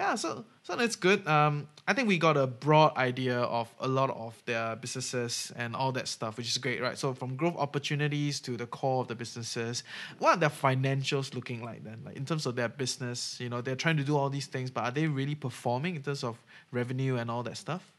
[0.00, 1.26] yeah, so so that's good.
[1.26, 5.76] Um, I think we got a broad idea of a lot of their businesses and
[5.76, 6.96] all that stuff, which is great, right?
[6.96, 9.84] So from growth opportunities to the core of the businesses,
[10.18, 11.98] what are their financials looking like then?
[12.02, 14.70] Like in terms of their business, you know, they're trying to do all these things,
[14.70, 16.38] but are they really performing in terms of
[16.72, 17.92] revenue and all that stuff?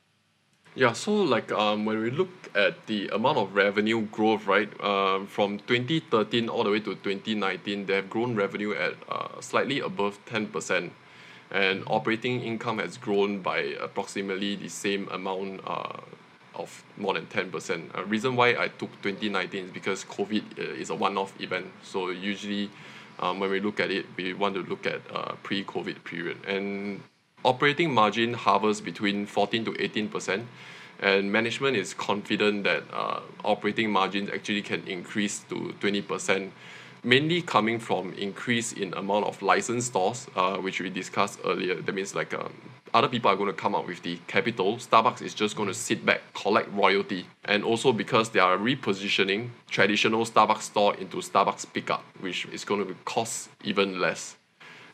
[0.74, 5.28] Yeah, so like um, when we look at the amount of revenue growth, right, um,
[5.28, 10.18] from 2013 all the way to 2019, they have grown revenue at uh, slightly above
[10.26, 10.92] 10%
[11.52, 16.00] and operating income has grown by approximately the same amount uh,
[16.56, 17.94] of more than 10%.
[17.94, 21.68] A reason why I took 2019 is because COVID uh, is a one-off event.
[21.84, 22.70] So usually
[23.20, 26.38] um, when we look at it, we want to look at uh, pre-COVID period.
[26.48, 27.02] And
[27.44, 30.46] operating margin hovers between 14 to 18%.
[31.00, 36.52] And management is confident that uh, operating margins actually can increase to 20%
[37.04, 41.76] mainly coming from increase in amount of licensed stores, uh, which we discussed earlier.
[41.82, 42.54] That means like um,
[42.94, 44.78] other people are going to come up with the capital.
[44.78, 49.50] Starbucks is just going to sit back, collect royalty, and also because they are repositioning
[49.70, 54.36] traditional Starbucks store into Starbucks pickup, which is going to cost even less.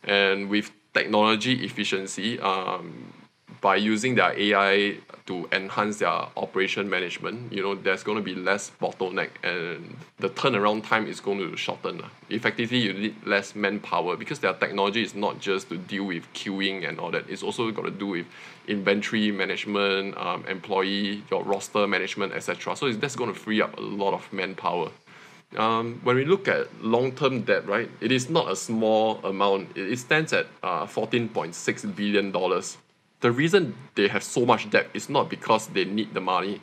[0.03, 3.13] And with technology efficiency, um,
[3.61, 8.35] by using their AI to enhance their operation management, you know, there's going to be
[8.35, 12.01] less bottleneck and the turnaround time is going to shorten.
[12.29, 16.87] Effectively, you need less manpower because their technology is not just to deal with queuing
[16.87, 17.29] and all that.
[17.29, 18.25] It's also got to do with
[18.67, 22.75] inventory management, um, employee, your roster management, etc.
[22.75, 24.91] So that's going to free up a lot of manpower.
[25.55, 29.77] Um, when we look at long-term debt, right, it is not a small amount.
[29.77, 32.33] It, stands at uh, $14.6 billion
[33.22, 36.61] the reason they have so much debt is not because they need the money,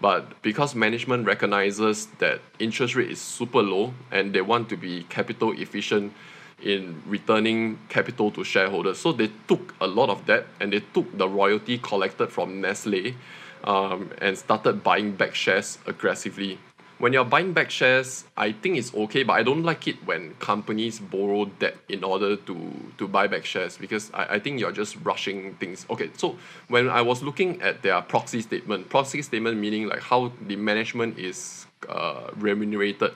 [0.00, 5.04] but because management recognizes that interest rate is super low and they want to be
[5.04, 6.12] capital efficient
[6.62, 8.98] in returning capital to shareholders.
[8.98, 13.14] So they took a lot of debt and they took the royalty collected from Nestle
[13.64, 16.58] um, and started buying back shares aggressively
[16.98, 20.34] when you're buying back shares, I think it's okay, but I don't like it when
[20.34, 22.56] companies borrow debt in order to
[22.98, 25.86] to buy back shares because I, I think you're just rushing things.
[25.90, 26.36] Okay, so
[26.68, 31.18] when I was looking at their proxy statement, proxy statement meaning like how the management
[31.18, 33.12] is uh, remunerated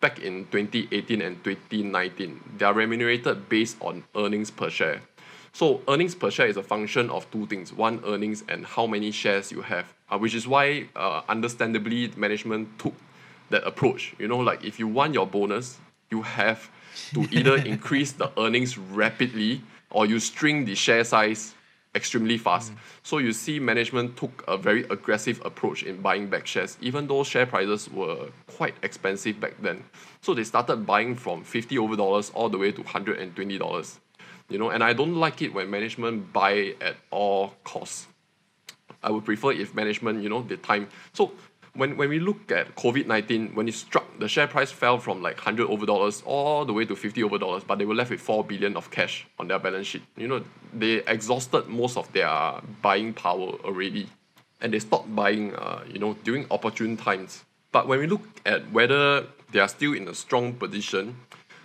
[0.00, 5.00] back in 2018 and 2019, they are remunerated based on earnings per share.
[5.52, 9.10] So earnings per share is a function of two things: one, earnings, and how many
[9.10, 9.92] shares you have.
[10.08, 12.94] Uh, which is why, uh, understandably, management took
[13.50, 14.14] that approach.
[14.18, 15.78] You know, like if you want your bonus,
[16.10, 16.70] you have
[17.14, 21.54] to either increase the earnings rapidly or you string the share size
[21.96, 22.72] extremely fast.
[22.72, 22.76] Mm.
[23.02, 27.24] So you see management took a very aggressive approach in buying back shares, even though
[27.24, 29.82] share prices were quite expensive back then.
[30.20, 33.98] So they started buying from 50 over dollars all the way to $120.
[34.48, 38.06] you know, and I don't like it when management buy at all costs.
[39.02, 40.88] I would prefer if management, you know, the time.
[41.12, 41.32] So
[41.76, 45.22] when, when we look at COVID 19, when it struck, the share price fell from
[45.22, 48.10] like 100 over dollars all the way to 50 over dollars, but they were left
[48.10, 50.02] with 4 billion of cash on their balance sheet.
[50.16, 54.08] You know, they exhausted most of their buying power already
[54.60, 57.44] and they stopped buying, uh, you know, during opportune times.
[57.72, 61.16] But when we look at whether they are still in a strong position,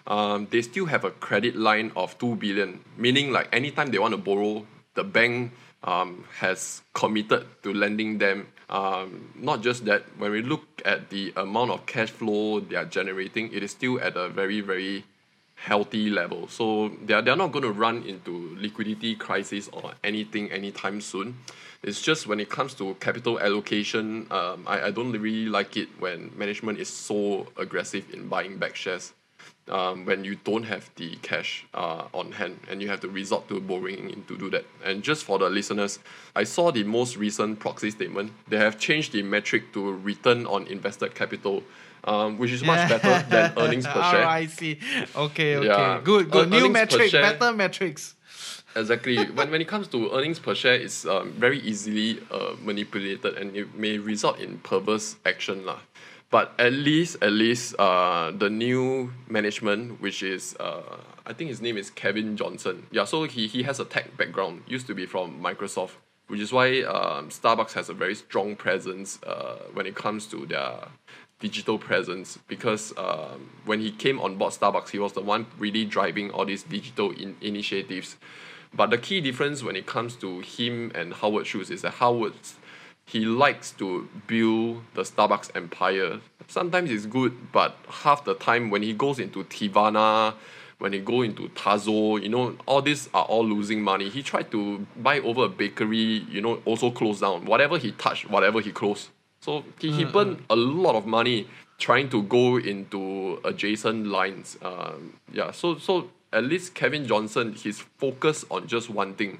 [0.07, 4.13] um, they still have a credit line of 2 billion, meaning like anytime they want
[4.13, 5.53] to borrow, the bank
[5.83, 8.47] um, has committed to lending them.
[8.71, 12.85] Um, not just that, when we look at the amount of cash flow they are
[12.85, 15.03] generating, it is still at a very, very
[15.55, 16.47] healthy level.
[16.47, 21.01] So they are, they are not going to run into liquidity crisis or anything anytime
[21.01, 21.37] soon.
[21.83, 25.89] It's just when it comes to capital allocation, um, I, I don't really like it
[25.99, 29.13] when management is so aggressive in buying back shares
[29.69, 33.47] um, when you don't have the cash uh, on hand and you have to resort
[33.49, 34.65] to borrowing to do that.
[34.83, 35.99] And just for the listeners,
[36.35, 38.31] I saw the most recent proxy statement.
[38.47, 41.63] They have changed the metric to return on invested capital.
[42.03, 44.25] Um, which is much better than earnings per share.
[44.25, 44.79] Oh, I see.
[45.15, 45.67] Okay, okay.
[45.67, 46.01] Yeah.
[46.03, 46.49] Good, good.
[46.49, 48.15] New metric, better metrics.
[48.75, 49.23] Exactly.
[49.35, 53.55] when, when it comes to earnings per share, it's um, very easily uh, manipulated and
[53.55, 55.63] it may result in perverse action.
[55.63, 55.77] Lah
[56.31, 60.81] but at least at least uh the new management which is uh
[61.23, 62.87] I think his name is Kevin Johnson.
[62.91, 64.63] Yeah so he he has a tech background.
[64.67, 65.91] Used to be from Microsoft
[66.31, 70.45] which is why um, Starbucks has a very strong presence uh, when it comes to
[70.45, 70.87] their
[71.41, 72.39] digital presence.
[72.47, 76.45] Because um, when he came on board Starbucks he was the one really driving all
[76.45, 78.15] these digital in- initiatives.
[78.73, 82.55] But the key difference when it comes to him and Howard Schultz is that Howard's
[83.05, 86.19] he likes to build the Starbucks empire.
[86.47, 90.33] Sometimes it's good, but half the time when he goes into Teavana,
[90.79, 94.09] when he go into Tazo, you know, all these are all losing money.
[94.09, 97.45] He tried to buy over a bakery, you know, also closed down.
[97.45, 99.09] Whatever he touched, whatever he closed.
[99.41, 101.47] So he, he burned a lot of money
[101.77, 104.57] trying to go into adjacent lines.
[104.61, 109.39] Um, yeah, so so at least Kevin Johnson, he's focused on just one thing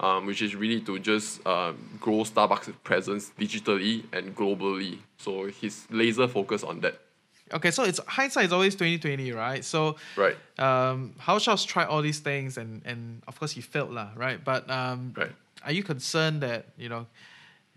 [0.00, 4.98] um, which is really to just uh, grow Starbucks' presence digitally and globally.
[5.18, 7.00] So he's laser focused on that.
[7.52, 9.64] Okay, so it's hindsight is always twenty twenty, right?
[9.64, 10.36] So right.
[10.58, 14.42] Um, Howard tried all these things, and and of course he failed, lah, right?
[14.42, 15.32] But um, right.
[15.64, 17.06] Are you concerned that you know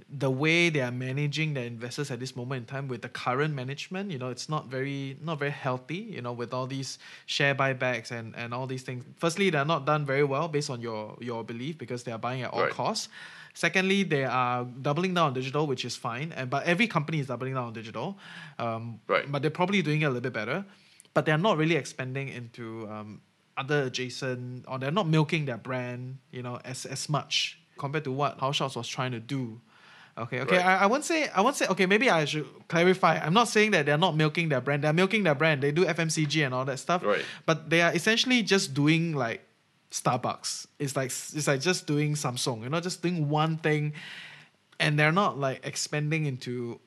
[0.10, 3.54] the way they are managing their investors at this moment in time with the current
[3.54, 7.56] management, you know, it's not very not very healthy, you know, with all these share
[7.56, 9.04] buybacks and, and all these things.
[9.18, 12.41] Firstly, they're not done very well based on your your belief because they are buying
[12.41, 12.72] at all right.
[12.72, 13.10] costs.
[13.56, 17.28] Secondly, they are doubling down on digital, which is fine, and but every company is
[17.28, 18.18] doubling down on digital.
[18.60, 19.32] Um, right.
[19.32, 20.66] But they're probably doing it a little bit better,
[21.14, 23.22] but they're not really expanding into um,
[23.58, 28.12] other adjacent, or they're not milking their brand, you know, as as much compared to
[28.12, 29.62] what Schultz was trying to do
[30.16, 30.57] Okay, okay.
[30.57, 30.66] Right.
[30.66, 33.18] I, I won't say I won't say okay, maybe I should clarify.
[33.18, 34.84] I'm not saying that they're not milking their brand.
[34.84, 35.64] They're milking their brand.
[35.64, 37.03] They do FMCG and all that stuff.
[37.03, 37.26] Right.
[37.45, 39.41] But they are essentially just doing like
[39.91, 40.68] Starbucks.
[40.78, 43.93] It's like it's like just doing Samsung, you know, just doing one thing
[44.80, 46.80] and they're not like expanding into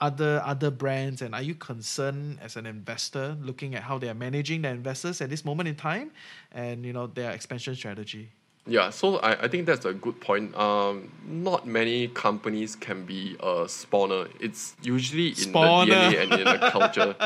[0.00, 4.14] other other brands and are you concerned as an investor looking at how they are
[4.14, 6.12] managing their investors at this moment in time
[6.52, 8.30] and you know their expansion strategy
[8.68, 10.54] yeah, so I, I think that's a good point.
[10.54, 14.28] Um, not many companies can be a spawner.
[14.40, 15.86] It's usually in spawner.
[15.86, 17.16] the DNA and in the culture.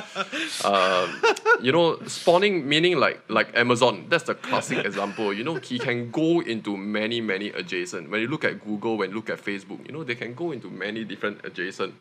[0.64, 1.22] um,
[1.60, 4.06] you know, spawning meaning like like Amazon.
[4.08, 5.32] That's the classic example.
[5.32, 8.08] You know, he can go into many many adjacent.
[8.08, 10.52] When you look at Google, when you look at Facebook, you know, they can go
[10.52, 11.94] into many different adjacent.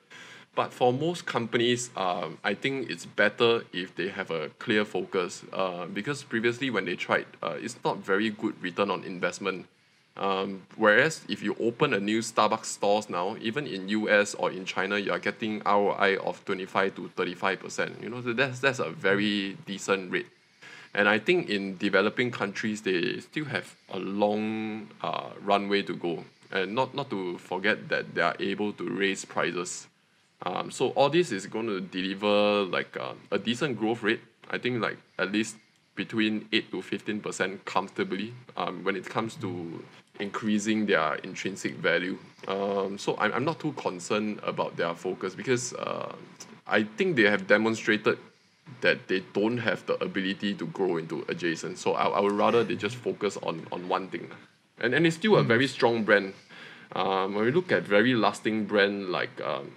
[0.53, 5.43] But for most companies, um, I think it's better if they have a clear focus
[5.53, 9.67] uh, because previously when they tried, uh, it's not very good return on investment.
[10.17, 14.65] Um, whereas if you open a new Starbucks stores now, even in US or in
[14.65, 18.03] China, you are getting ROI of 25 to 35%.
[18.03, 20.27] You know, so that's, that's a very decent rate.
[20.93, 26.25] And I think in developing countries, they still have a long uh, runway to go.
[26.51, 29.87] And not, not to forget that they are able to raise prices
[30.43, 34.21] um, so all this is going to deliver like uh, a decent growth rate.
[34.49, 35.55] I think like at least
[35.95, 39.83] between eight to fifteen percent comfortably um, when it comes to
[40.19, 42.17] increasing their intrinsic value.
[42.47, 46.15] Um, so I'm, I'm not too concerned about their focus because uh,
[46.67, 48.17] I think they have demonstrated
[48.81, 51.77] that they don't have the ability to grow into adjacent.
[51.77, 54.29] So I, I would rather they just focus on, on one thing.
[54.79, 55.47] And, and it's still a hmm.
[55.47, 56.33] very strong brand.
[56.93, 59.71] Um, when we look at very lasting brand like um,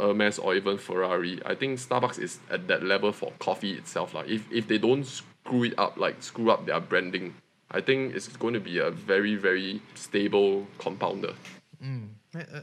[0.00, 1.40] Hermes or even Ferrari.
[1.44, 4.14] I think Starbucks is at that level for coffee itself.
[4.14, 7.34] Like if, if they don't screw it up, like screw up their branding,
[7.70, 11.34] I think it's going to be a very very stable compounder.
[11.82, 12.08] Mm,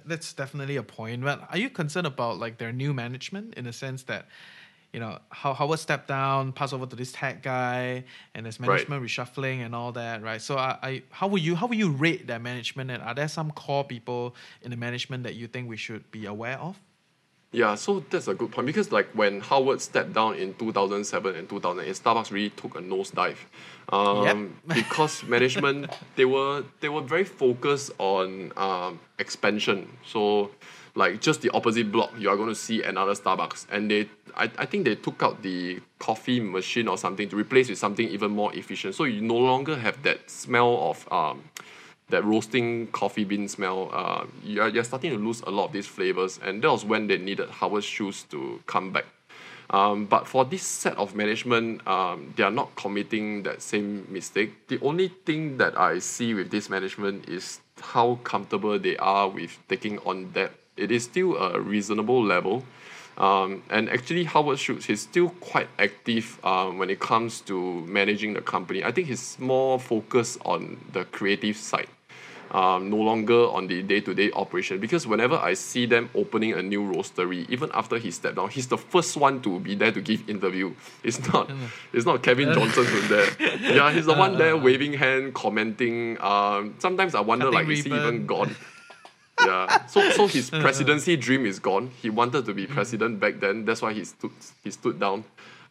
[0.05, 1.23] that's definitely a point.
[1.23, 4.27] But are you concerned about like their new management in the sense that
[4.93, 9.01] you know how Howard stepped down, pass over to this tech guy, and there's management
[9.01, 9.09] right.
[9.09, 10.41] reshuffling and all that, right?
[10.41, 13.27] So, I, I, how will you how will you rate that management, and are there
[13.27, 16.79] some core people in the management that you think we should be aware of?
[17.55, 21.47] Yeah, so that's a good point because like when Howard stepped down in 2007 and
[21.47, 23.37] 2008, Starbucks really took a nosedive.
[23.87, 24.75] Um, yep.
[24.75, 29.87] because management they were they were very focused on um, expansion.
[30.05, 30.51] So
[30.95, 34.51] like just the opposite block, you are going to see another Starbucks, and they I,
[34.57, 38.31] I think they took out the coffee machine or something to replace with something even
[38.31, 38.95] more efficient.
[38.95, 41.43] So you no longer have that smell of um,
[42.09, 45.87] that roasting coffee bean smell, uh, you're, you're starting to lose a lot of these
[45.87, 46.39] flavors.
[46.43, 49.05] And that was when they needed Howard Schultz to come back.
[49.71, 54.67] Um, but for this set of management, um, they are not committing that same mistake.
[54.67, 59.57] The only thing that I see with this management is how comfortable they are with
[59.67, 60.51] taking on debt.
[60.77, 62.63] It is still a reasonable level.
[63.17, 68.33] Um, and actually, Howard Schultz is still quite active um, when it comes to managing
[68.33, 68.83] the company.
[68.83, 71.87] I think he's more focused on the creative side
[72.55, 76.81] um, no longer on the day-to-day operation because whenever I see them opening a new
[76.81, 80.27] roastery, even after he stepped down, he's the first one to be there to give
[80.29, 80.73] interview.
[81.03, 81.51] It's not
[81.91, 83.27] it's not Kevin Johnson who's there.
[83.75, 86.19] Yeah, he's the one there waving hand, commenting.
[86.21, 88.55] Um, sometimes I wonder like is he even gone?
[89.41, 89.85] yeah.
[89.87, 91.91] So so his presidency dream is gone.
[92.01, 93.65] He wanted to be president back then.
[93.65, 94.31] That's why he stood
[94.63, 95.25] he stood down.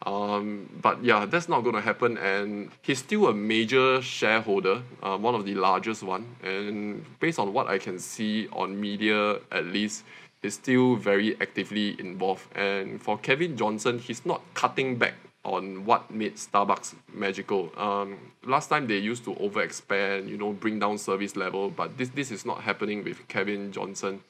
[0.05, 2.17] Um, but yeah, that's not going to happen.
[2.17, 6.25] And he's still a major shareholder, uh, one of the largest one.
[6.43, 10.03] And based on what I can see on media, at least,
[10.41, 12.45] he's still very actively involved.
[12.55, 17.71] And for Kevin Johnson, he's not cutting back on what made Starbucks magical.
[17.77, 22.09] Um, last time they used to overexpand, you know, bring down service level, but this
[22.09, 24.21] this is not happening with Kevin Johnson.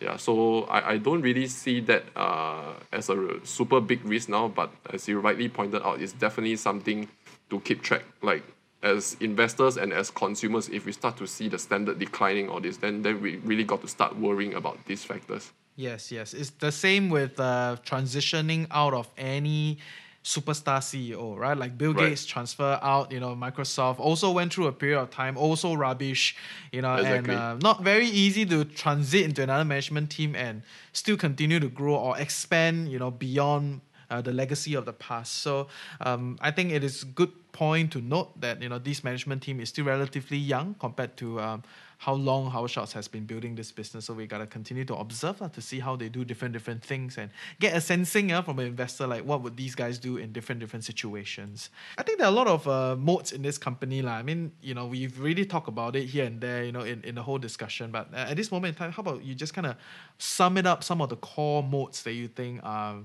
[0.00, 4.48] Yeah, so I, I don't really see that uh, as a super big risk now,
[4.48, 7.06] but as you rightly pointed out, it's definitely something
[7.50, 8.04] to keep track.
[8.22, 8.42] Like
[8.82, 12.78] as investors and as consumers, if we start to see the standard declining or this,
[12.78, 15.52] then then we really got to start worrying about these factors.
[15.76, 16.34] Yes, yes.
[16.34, 19.78] It's the same with uh, transitioning out of any
[20.22, 21.56] superstar CEO, right?
[21.56, 22.10] Like Bill right.
[22.10, 26.36] Gates transfer out, you know, Microsoft also went through a period of time, also rubbish,
[26.72, 27.34] you know, exactly.
[27.34, 30.62] and uh, not very easy to transit into another management team and
[30.92, 35.36] still continue to grow or expand, you know, beyond uh, the legacy of the past.
[35.36, 35.68] So
[36.00, 39.60] um, I think it is good point to note that you know this management team
[39.60, 41.62] is still relatively young compared to um,
[42.00, 44.06] how long Howard Schultz has been building this business.
[44.06, 47.18] So we gotta continue to observe uh, to see how they do different different things
[47.18, 50.32] and get a sensing uh, from an investor like what would these guys do in
[50.32, 51.68] different different situations.
[51.98, 54.00] I think there are a lot of uh, moats in this company.
[54.00, 54.12] La.
[54.12, 57.02] I mean, you know, we've really talked about it here and there, you know, in,
[57.04, 57.90] in the whole discussion.
[57.90, 59.76] But at this moment in time, how about you just kind of
[60.16, 62.96] sum it up some of the core moats that you think are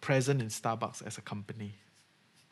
[0.00, 1.74] present in Starbucks as a company?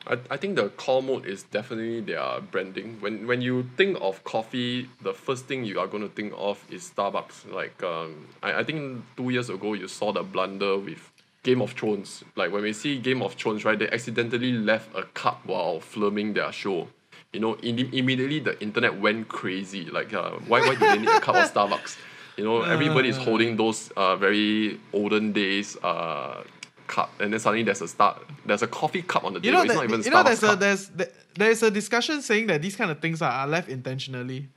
[0.07, 2.97] I, I think the core moat is definitely their branding.
[2.99, 6.63] When when you think of coffee, the first thing you are going to think of
[6.69, 7.51] is Starbucks.
[7.51, 11.11] Like um, I, I think two years ago you saw the blunder with
[11.43, 12.23] Game of Thrones.
[12.35, 16.33] Like when we see Game of Thrones, right, they accidentally left a cup while filming
[16.33, 16.87] their show.
[17.33, 19.85] You know, in, immediately the internet went crazy.
[19.85, 21.97] Like, uh, why why do they need a cup of Starbucks?
[22.37, 26.43] You know, everybody is holding those uh, very olden days uh,
[26.87, 28.21] cup, and then suddenly there's a start.
[28.45, 29.59] There's a coffee cup on the table.
[29.59, 30.55] You it's that, not even you know there's cup.
[30.55, 30.91] a there's
[31.35, 34.49] there's a discussion saying that these kind of things are, are left intentionally,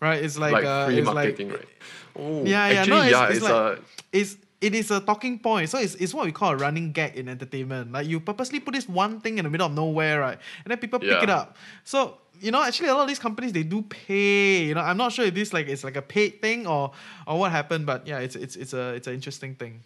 [0.00, 0.22] right?
[0.22, 1.68] It's like, like uh, free it's marketing, like, right?
[2.16, 3.80] Oh, yeah, yeah, actually, no, it's, yeah, it's, it's like, a,
[4.12, 5.68] it's it is a talking point.
[5.68, 7.92] So it's, it's what we call a running gag in entertainment.
[7.92, 10.38] Like you purposely put this one thing in the middle of nowhere, right?
[10.64, 11.14] And then people yeah.
[11.14, 11.56] pick it up.
[11.84, 14.64] So you know, actually a lot of these companies they do pay.
[14.64, 16.92] You know, I'm not sure if this like it's like a paid thing or
[17.26, 19.82] or what happened, but yeah, it's it's it's a it's an interesting thing.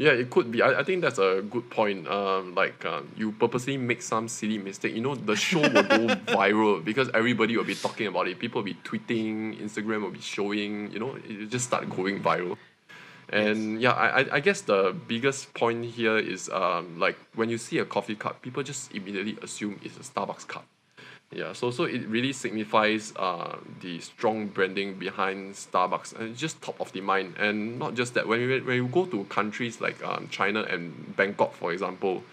[0.00, 0.62] Yeah, it could be.
[0.62, 2.08] I, I think that's a good point.
[2.08, 4.94] Um, like um, you purposely make some silly mistake.
[4.94, 8.38] You know, the show will go viral because everybody will be talking about it.
[8.38, 10.90] People will be tweeting, Instagram will be showing.
[10.90, 12.56] You know, it just start going viral.
[13.28, 13.92] And yes.
[13.92, 17.84] yeah, I, I guess the biggest point here is um, like when you see a
[17.84, 20.64] coffee cup, people just immediately assume it's a Starbucks cup.
[21.32, 26.60] Yeah, so so it really signifies uh, the strong branding behind Starbucks, and it's just
[26.60, 27.34] top of the mind.
[27.38, 31.14] And not just that, when you when you go to countries like um, China and
[31.16, 32.24] Bangkok, for example,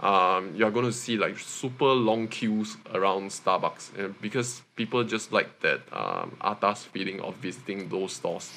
[0.00, 5.32] um, you're going to see like super long queues around Starbucks, and because people just
[5.32, 8.52] like that um, atas feeling of visiting those stores.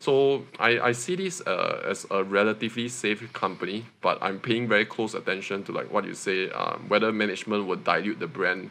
[0.00, 4.84] So I, I see this uh, as a relatively safe company, but I'm paying very
[4.84, 8.70] close attention to like what you say, um, whether management will dilute the brand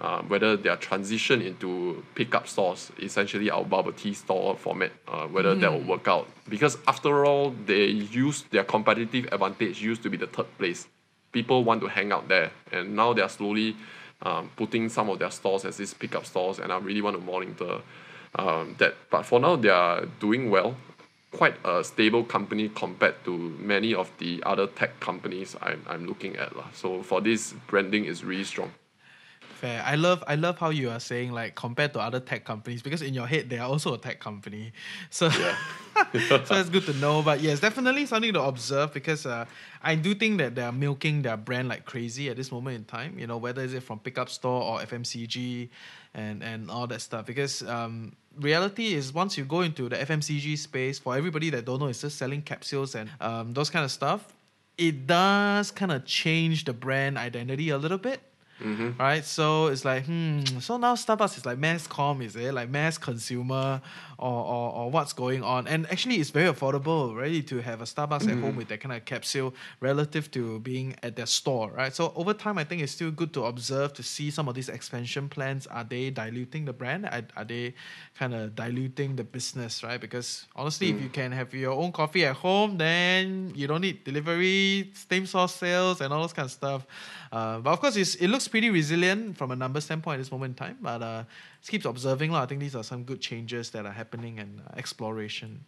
[0.00, 5.54] uh, whether their transition into pickup stores, essentially our bubble tea store format, uh, whether
[5.54, 6.26] that will work out.
[6.48, 10.88] Because after all, they use their competitive advantage used to be the third place.
[11.32, 13.76] People want to hang out there, and now they are slowly
[14.22, 17.22] um, putting some of their stores as these pickup stores, and I really want to
[17.22, 17.80] monitor
[18.36, 18.94] um, that.
[19.10, 20.76] But for now, they are doing well.
[21.30, 26.36] Quite a stable company compared to many of the other tech companies I'm, I'm looking
[26.36, 26.56] at.
[26.56, 26.66] Lah.
[26.74, 28.72] So for this, branding is really strong.
[29.60, 29.82] Fair.
[29.84, 33.02] I love I love how you are saying like compared to other tech companies because
[33.02, 34.72] in your head they are also a tech company.
[35.10, 35.54] So Yeah.
[36.44, 37.20] so it's good to know.
[37.20, 39.44] But yes, definitely something to observe because uh,
[39.82, 42.84] I do think that they are milking their brand like crazy at this moment in
[42.84, 43.18] time.
[43.18, 45.68] You know, whether is it from pickup store or FMCG
[46.14, 47.26] and and all that stuff.
[47.26, 51.80] Because um, reality is once you go into the FMCG space, for everybody that don't
[51.80, 54.32] know, it's just selling capsules and um, those kind of stuff.
[54.78, 58.22] It does kind of change the brand identity a little bit.
[58.60, 59.00] Mm-hmm.
[59.00, 60.42] Right, so it's like, hmm.
[60.60, 62.52] So now Starbucks is like mass com, is it?
[62.52, 63.80] Like mass consumer,
[64.20, 65.66] or, or or what's going on?
[65.66, 68.94] And actually, it's very affordable, really, To have a Starbucks at home with that kind
[68.94, 71.92] of capsule, relative to being at their store, right?
[71.92, 74.68] So over time, I think it's still good to observe to see some of these
[74.68, 75.66] expansion plans.
[75.66, 77.06] Are they diluting the brand?
[77.06, 77.74] Are, are they
[78.18, 80.00] kind of diluting the business, right?
[80.00, 84.04] Because honestly, if you can have your own coffee at home, then you don't need
[84.04, 86.86] delivery, same source sales, and all those kind of stuff.
[87.32, 90.32] Uh, but of course, it's, it looks pretty resilient from a number standpoint at this
[90.32, 90.76] moment in time.
[90.80, 91.24] But uh,
[91.60, 92.32] just keeps observing.
[92.32, 92.42] lah.
[92.42, 95.64] I think these are some good changes that are happening and uh, exploration.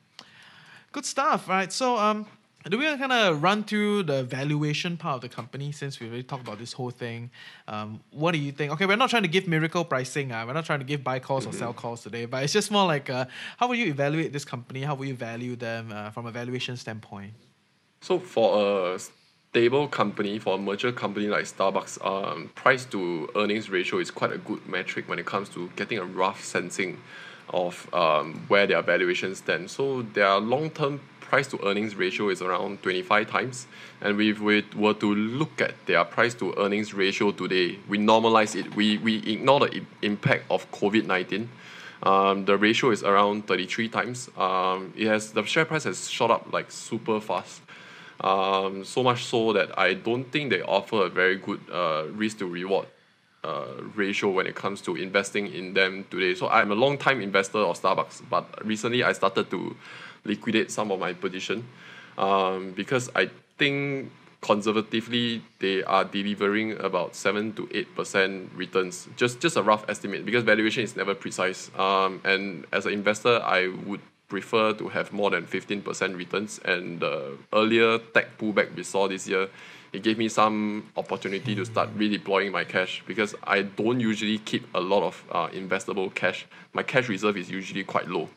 [0.91, 1.73] Good stuff, right?
[1.73, 2.27] So, um,
[2.71, 6.23] do we kind of run through the valuation part of the company since we already
[6.23, 7.31] talked about this whole thing?
[7.67, 8.73] Um, what do you think?
[8.73, 10.31] Okay, we're not trying to give miracle pricing.
[10.31, 12.71] Uh, we're not trying to give buy calls or sell calls today, but it's just
[12.71, 13.25] more like uh,
[13.57, 14.83] how will you evaluate this company?
[14.83, 17.33] How will you value them uh, from a valuation standpoint?
[18.01, 18.99] So for a
[19.53, 24.33] stable company, for a mature company like Starbucks, um, price to earnings ratio is quite
[24.33, 26.97] a good metric when it comes to getting a rough sensing
[27.51, 29.73] of um, where their valuation stands.
[29.73, 33.67] So their long term price to earnings ratio is around 25 times.
[34.01, 38.57] And if we were to look at their price to earnings ratio today, we normalize
[38.59, 41.51] it, we, we ignore the impact of COVID 19.
[42.05, 44.31] Um, the ratio is around 33 times.
[44.35, 47.61] Um, it has the share price has shot up like super fast.
[48.23, 52.39] Um, so much so that I don't think they offer a very good uh, risk
[52.39, 52.87] to reward
[53.45, 53.67] uh,
[53.97, 56.35] ratio when it comes to investing in them today.
[56.35, 59.77] So I'm a long time investor of Starbucks, but recently I started to
[60.25, 61.67] liquidate some of my position
[62.17, 69.09] um, because I think conservatively they are delivering about seven to eight percent returns.
[69.17, 71.71] Just just a rough estimate because valuation is never precise.
[71.77, 74.01] Um, and as an investor, I would
[74.33, 76.61] prefer to have more than fifteen percent returns.
[76.65, 79.49] And the earlier tech pullback we saw this year,
[79.93, 84.65] it gave me some opportunity to start redeploying my cash because I don't usually keep
[84.75, 86.47] a lot of uh, investable cash.
[86.73, 88.29] My cash reserve is usually quite low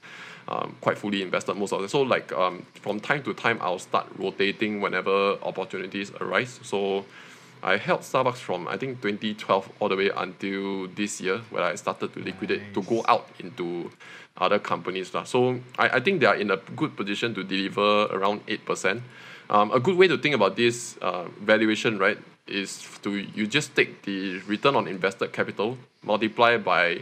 [0.47, 1.89] um, quite fully invested most of it.
[1.89, 6.59] So like um, from time to time, I'll start rotating whenever opportunities arise.
[6.63, 7.05] So
[7.63, 11.75] I held Starbucks from I think 2012 all the way until this year where I
[11.75, 13.91] started to liquidate to go out into
[14.37, 15.13] other companies.
[15.13, 15.23] lah.
[15.23, 19.01] So I, I think they are in a good position to deliver around 8%.
[19.49, 22.17] Um, a good way to think about this uh, valuation, right,
[22.47, 27.01] is to you just take the return on invested capital, multiply by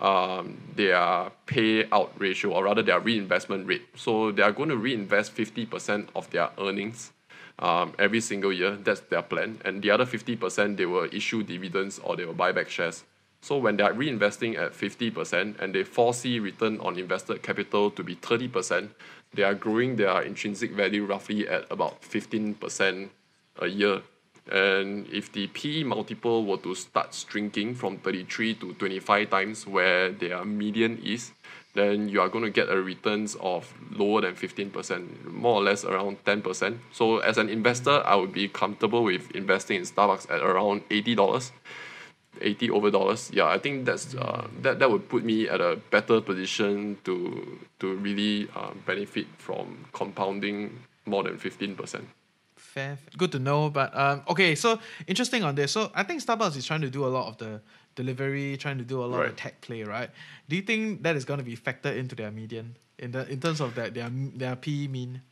[0.00, 3.82] um, their payout ratio, or rather their reinvestment rate.
[3.96, 7.12] So they are going to reinvest 50% of their earnings
[7.58, 8.76] um, every single year.
[8.76, 9.60] That's their plan.
[9.64, 13.04] And the other 50%, they will issue dividends or they will buy back shares.
[13.42, 18.02] So when they are reinvesting at 50% and they foresee return on invested capital to
[18.02, 18.90] be 30%,
[19.32, 23.08] they are growing their intrinsic value roughly at about 15%
[23.60, 24.02] a year.
[24.50, 30.10] And if the PE multiple were to start shrinking from 33 to 25 times where
[30.10, 31.32] their median is,
[31.74, 35.84] then you are going to get a returns of lower than 15%, more or less
[35.84, 36.78] around 10%.
[36.90, 41.52] So as an investor, I would be comfortable with investing in Starbucks at around $80.
[42.40, 45.76] 80 over dollars yeah i think that's uh, that that would put me at a
[45.90, 52.04] better position to to really uh, benefit from compounding more than 15%
[52.56, 53.68] Fair, good to know.
[53.68, 54.78] But um, okay, so
[55.08, 55.72] interesting on this.
[55.72, 57.60] So I think Starbucks is trying to do a lot of the
[57.96, 59.36] delivery, trying to do a lot of Right.
[59.36, 60.08] tech play, right?
[60.48, 63.40] Do you think that is going to be factored into their median in the in
[63.40, 65.22] terms of that their their P mean?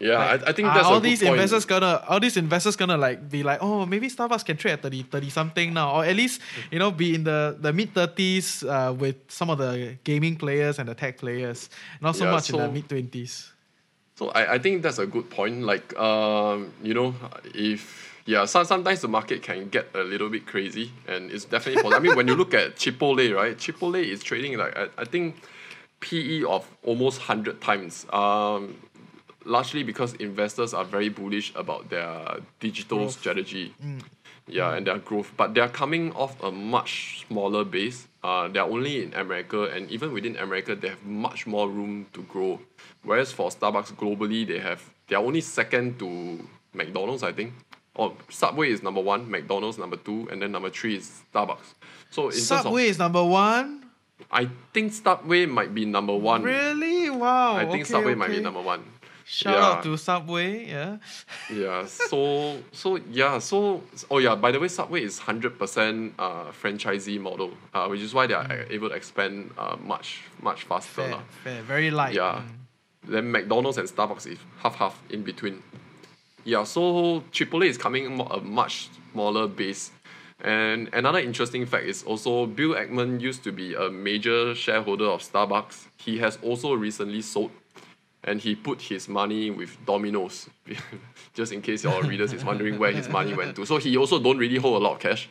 [0.00, 1.30] Yeah Like, I, I think that's all a good these point.
[1.32, 4.82] investors gonna all these investors gonna like be like oh maybe Starbucks can trade at
[4.82, 6.40] 30, 30 something now or at least
[6.70, 10.78] you know be in the, the mid thirties uh, with some of the gaming players
[10.78, 11.70] and the tech players
[12.00, 13.52] not so Yeah, much in the mid twenties.
[14.16, 15.62] So I, I think that's a good point.
[15.62, 17.14] Like um, you know,
[17.54, 21.80] if yeah, some, sometimes the market can get a little bit crazy, and it's definitely.
[21.82, 21.96] possible.
[21.96, 23.56] I mean, when you look at Chipotle, right?
[23.56, 25.36] Chipotle is trading like I, I think
[26.00, 28.06] PE of almost hundred times.
[28.12, 28.76] Um,
[29.44, 33.18] largely because investors are very bullish about their digital Growth.
[33.18, 33.74] strategy.
[34.46, 38.08] Yeah, and their growth, but they are coming off a much smaller base.
[38.24, 42.06] Uh, they are only in America, and even within America, they have much more room
[42.14, 42.60] to grow.
[43.04, 46.40] Whereas for Starbucks globally, they have they are only second to
[46.74, 47.52] McDonald's, I think.
[47.94, 51.74] Or Subway is number one, McDonald's number two, and then number three is Starbucks.
[52.10, 53.84] So Subway is number one.
[54.32, 56.42] I think Subway might be number one.
[56.42, 57.08] Really?
[57.10, 57.56] Wow.
[57.56, 58.84] I think okay, Subway might be number one.
[59.32, 59.64] Shout Yeah.
[59.70, 60.66] out to Subway.
[60.66, 60.96] Yeah.
[61.54, 66.50] Yeah, so so yeah, so oh yeah, by the way, Subway is hundred percent uh
[66.50, 71.02] franchisee model, uh, which is why they are able to expand uh much much faster.
[71.02, 71.62] Fair, fair.
[71.62, 72.14] Very light.
[72.14, 72.42] Yeah.
[72.42, 73.10] Mm.
[73.12, 75.62] Then McDonald's and Starbucks is half half in between.
[76.44, 79.92] Yeah, so Chipotle is coming a much smaller base.
[80.42, 85.20] And another interesting fact is also Bill Ackman used to be a major shareholder of
[85.22, 85.86] Starbucks.
[85.98, 87.50] He has also recently sold
[88.24, 90.48] and he put his money with Domino's.
[91.34, 93.64] Just in case your readers is wondering where his money went to.
[93.64, 95.28] So he also don't really hold a lot of cash.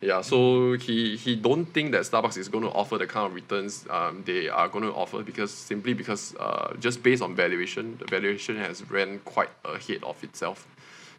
[0.00, 3.34] Yeah, so he he don't think that Starbucks is going to offer the kind of
[3.34, 7.96] returns um, they are going to offer because simply because uh, just based on valuation,
[7.98, 10.66] the valuation has ran quite ahead of itself,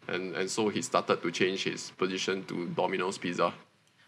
[0.08, 3.54] and and so he started to change his position to Domino's Pizza.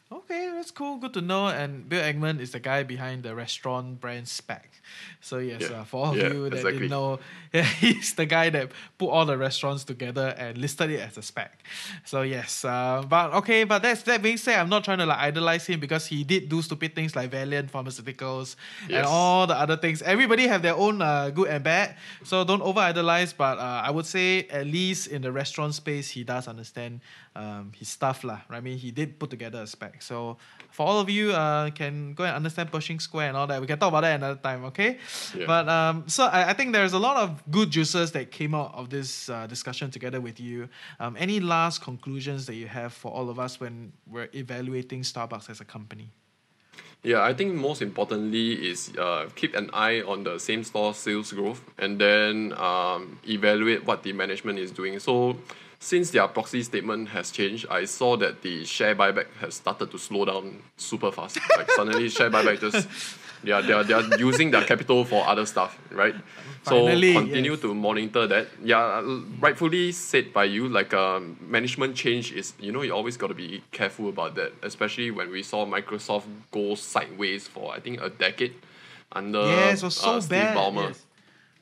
[0.10, 0.97] Okay, that's cool.
[0.97, 1.47] Good to know.
[1.49, 4.70] And Bill Ackman is the guy behind the restaurant brand Spec.
[5.20, 5.82] So yes, Yeah.
[5.82, 6.72] uh, for all of Yeah, you that exactly.
[6.80, 7.20] didn't know,
[7.53, 11.22] yeah, he's the guy that put all the restaurants together and listed it as a
[11.22, 11.49] SPAC.
[12.05, 15.20] So yes, uh, but okay, but that's that being said, I'm not trying to like
[15.20, 18.55] idolize him because he did do stupid things like Valeant Pharmaceuticals
[18.89, 20.01] and all the other things.
[20.01, 23.34] Everybody have their own uh, good and bad, so don't over idolize.
[23.34, 27.01] But uh, I would say at least in the restaurant space, he does understand
[27.38, 28.42] um, his stuff lah.
[28.50, 28.58] Right?
[28.58, 30.02] I mean, he did put together a SPAC.
[30.02, 30.38] So
[30.72, 33.62] for all of you, uh, can go and understand Pershing Square and all that.
[33.62, 34.98] We can talk about that another time, okay?
[35.36, 35.46] Yeah.
[35.46, 38.74] But um, so I, I think there's a lot of good juices that came out
[38.74, 40.70] of this uh, discussion together with you.
[41.00, 45.50] Um, any last conclusions that you have for all of us when we're evaluating Starbucks
[45.50, 46.10] as a company?
[47.04, 51.32] Yeah, I think most importantly is uh, keep an eye on the same store sales
[51.32, 55.00] growth and then um, evaluate what the management is doing.
[55.00, 55.38] So,
[55.80, 60.00] since their proxy statement has changed, I saw that the share buyback has started to
[60.00, 61.38] slow down super fast.
[61.58, 62.88] Like suddenly, share buyback just
[63.44, 66.16] yeah they are they are using their capital for other stuff, right?
[66.64, 67.62] Finally, so continue yes.
[67.62, 68.48] to monitor that.
[68.64, 69.02] Yeah,
[69.40, 70.68] rightfully said by you.
[70.68, 74.54] Like um, management change is you know you always got to be careful about that,
[74.64, 78.56] especially when we saw Microsoft go sideways for I think a decade
[79.12, 80.58] under yes, it was so uh, Steve bad.
[80.58, 80.88] Ballmer.
[80.90, 81.07] yes.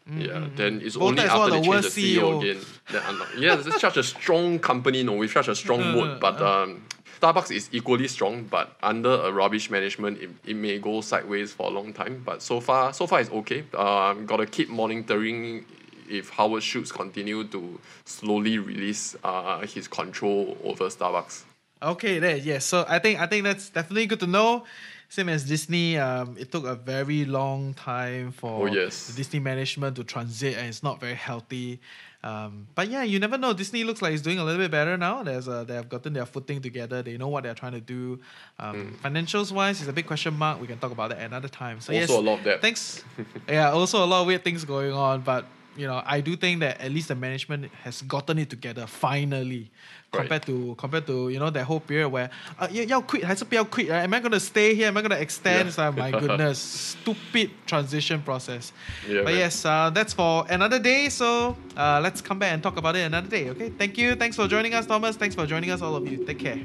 [0.07, 2.41] Yeah, then it's only after they the change the CEO, CEO.
[2.41, 2.61] again.
[2.91, 3.27] That unlock.
[3.37, 6.19] yeah, it's such a strong company, no, with such a strong Uh, moat.
[6.19, 6.83] But um,
[7.19, 11.67] Starbucks is equally strong, but under a rubbish management, it, it may go sideways for
[11.67, 12.21] a long time.
[12.23, 13.63] But so far, so far it's okay.
[13.75, 15.65] Um, gotta keep monitoring
[16.07, 21.45] if Howard Schultz continue to slowly release uh, his control over Starbucks.
[21.81, 22.37] Okay, there.
[22.37, 22.63] Yes.
[22.65, 24.65] So I think I think that's definitely good to know.
[25.09, 29.07] Same as Disney, um, it took a very long time for Oh, yes.
[29.07, 31.79] the Disney management to transit, and it's not very healthy.
[32.23, 33.53] Um, but yeah, you never know.
[33.53, 35.21] Disney looks like it's doing a little bit better now.
[35.21, 37.03] There's a, they have gotten their footing together.
[37.03, 38.19] They know what they're trying to do.
[38.57, 40.59] Um, Financials wise, it's a big question mark.
[40.59, 41.79] We can talk about that another time.
[41.81, 42.61] So yes, Also a lot of debt.
[42.61, 43.03] Thanks.
[43.47, 45.45] yeah, also a lot of weird things going on, but
[45.76, 49.70] you know, I do think that at least the management has gotten it together finally.
[50.12, 50.22] Right.
[50.22, 53.88] Compared to compared to you know that whole period where uh, 要要 quit 还是不要 quit
[53.88, 54.02] right?
[54.02, 54.88] Am I gonna stay here?
[54.88, 55.66] Am I gonna extend?
[55.66, 55.68] Yeah.
[55.68, 58.72] It's like, my goodness, stupid transition process.
[59.08, 59.38] Yeah, but man.
[59.38, 61.08] yes, uh, that's for another day.
[61.08, 63.50] So uh, let's come back and talk about it another day.
[63.50, 63.70] Okay.
[63.70, 64.16] Thank you.
[64.16, 65.16] Thanks for joining us, Thomas.
[65.16, 66.24] Thanks for joining us, all of you.
[66.26, 66.58] Take care.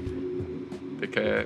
[0.99, 1.45] Take care.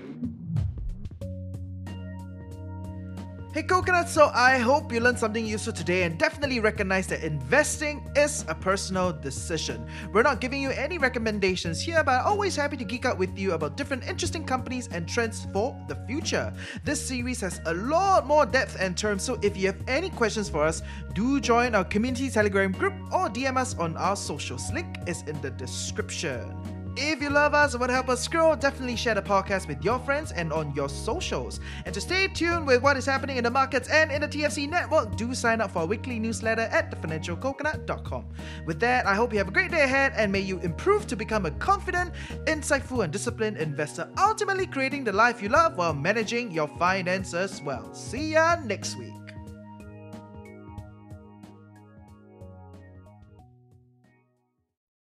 [3.55, 8.05] Hey Coconut, so I hope you learned something useful today and definitely recognize that investing
[8.17, 9.87] is a personal decision.
[10.13, 13.53] We're not giving you any recommendations here, but always happy to geek out with you
[13.53, 16.53] about different interesting companies and trends for the future.
[16.83, 20.49] This series has a lot more depth and terms, so if you have any questions
[20.49, 20.83] for us,
[21.13, 24.73] do join our community Telegram group or DM us on our socials.
[24.73, 26.74] Link is in the description.
[26.97, 29.85] If you love us and want to help us grow, definitely share the podcast with
[29.85, 31.59] your friends and on your socials.
[31.85, 34.69] And to stay tuned with what is happening in the markets and in the TFC
[34.69, 38.27] network, do sign up for our weekly newsletter at thefinancialcoconut.com.
[38.65, 41.17] With that, I hope you have a great day ahead and may you improve to
[41.17, 42.13] become a confident,
[42.45, 47.93] insightful, and disciplined investor, ultimately creating the life you love while managing your finances well.
[47.93, 49.24] See ya next week.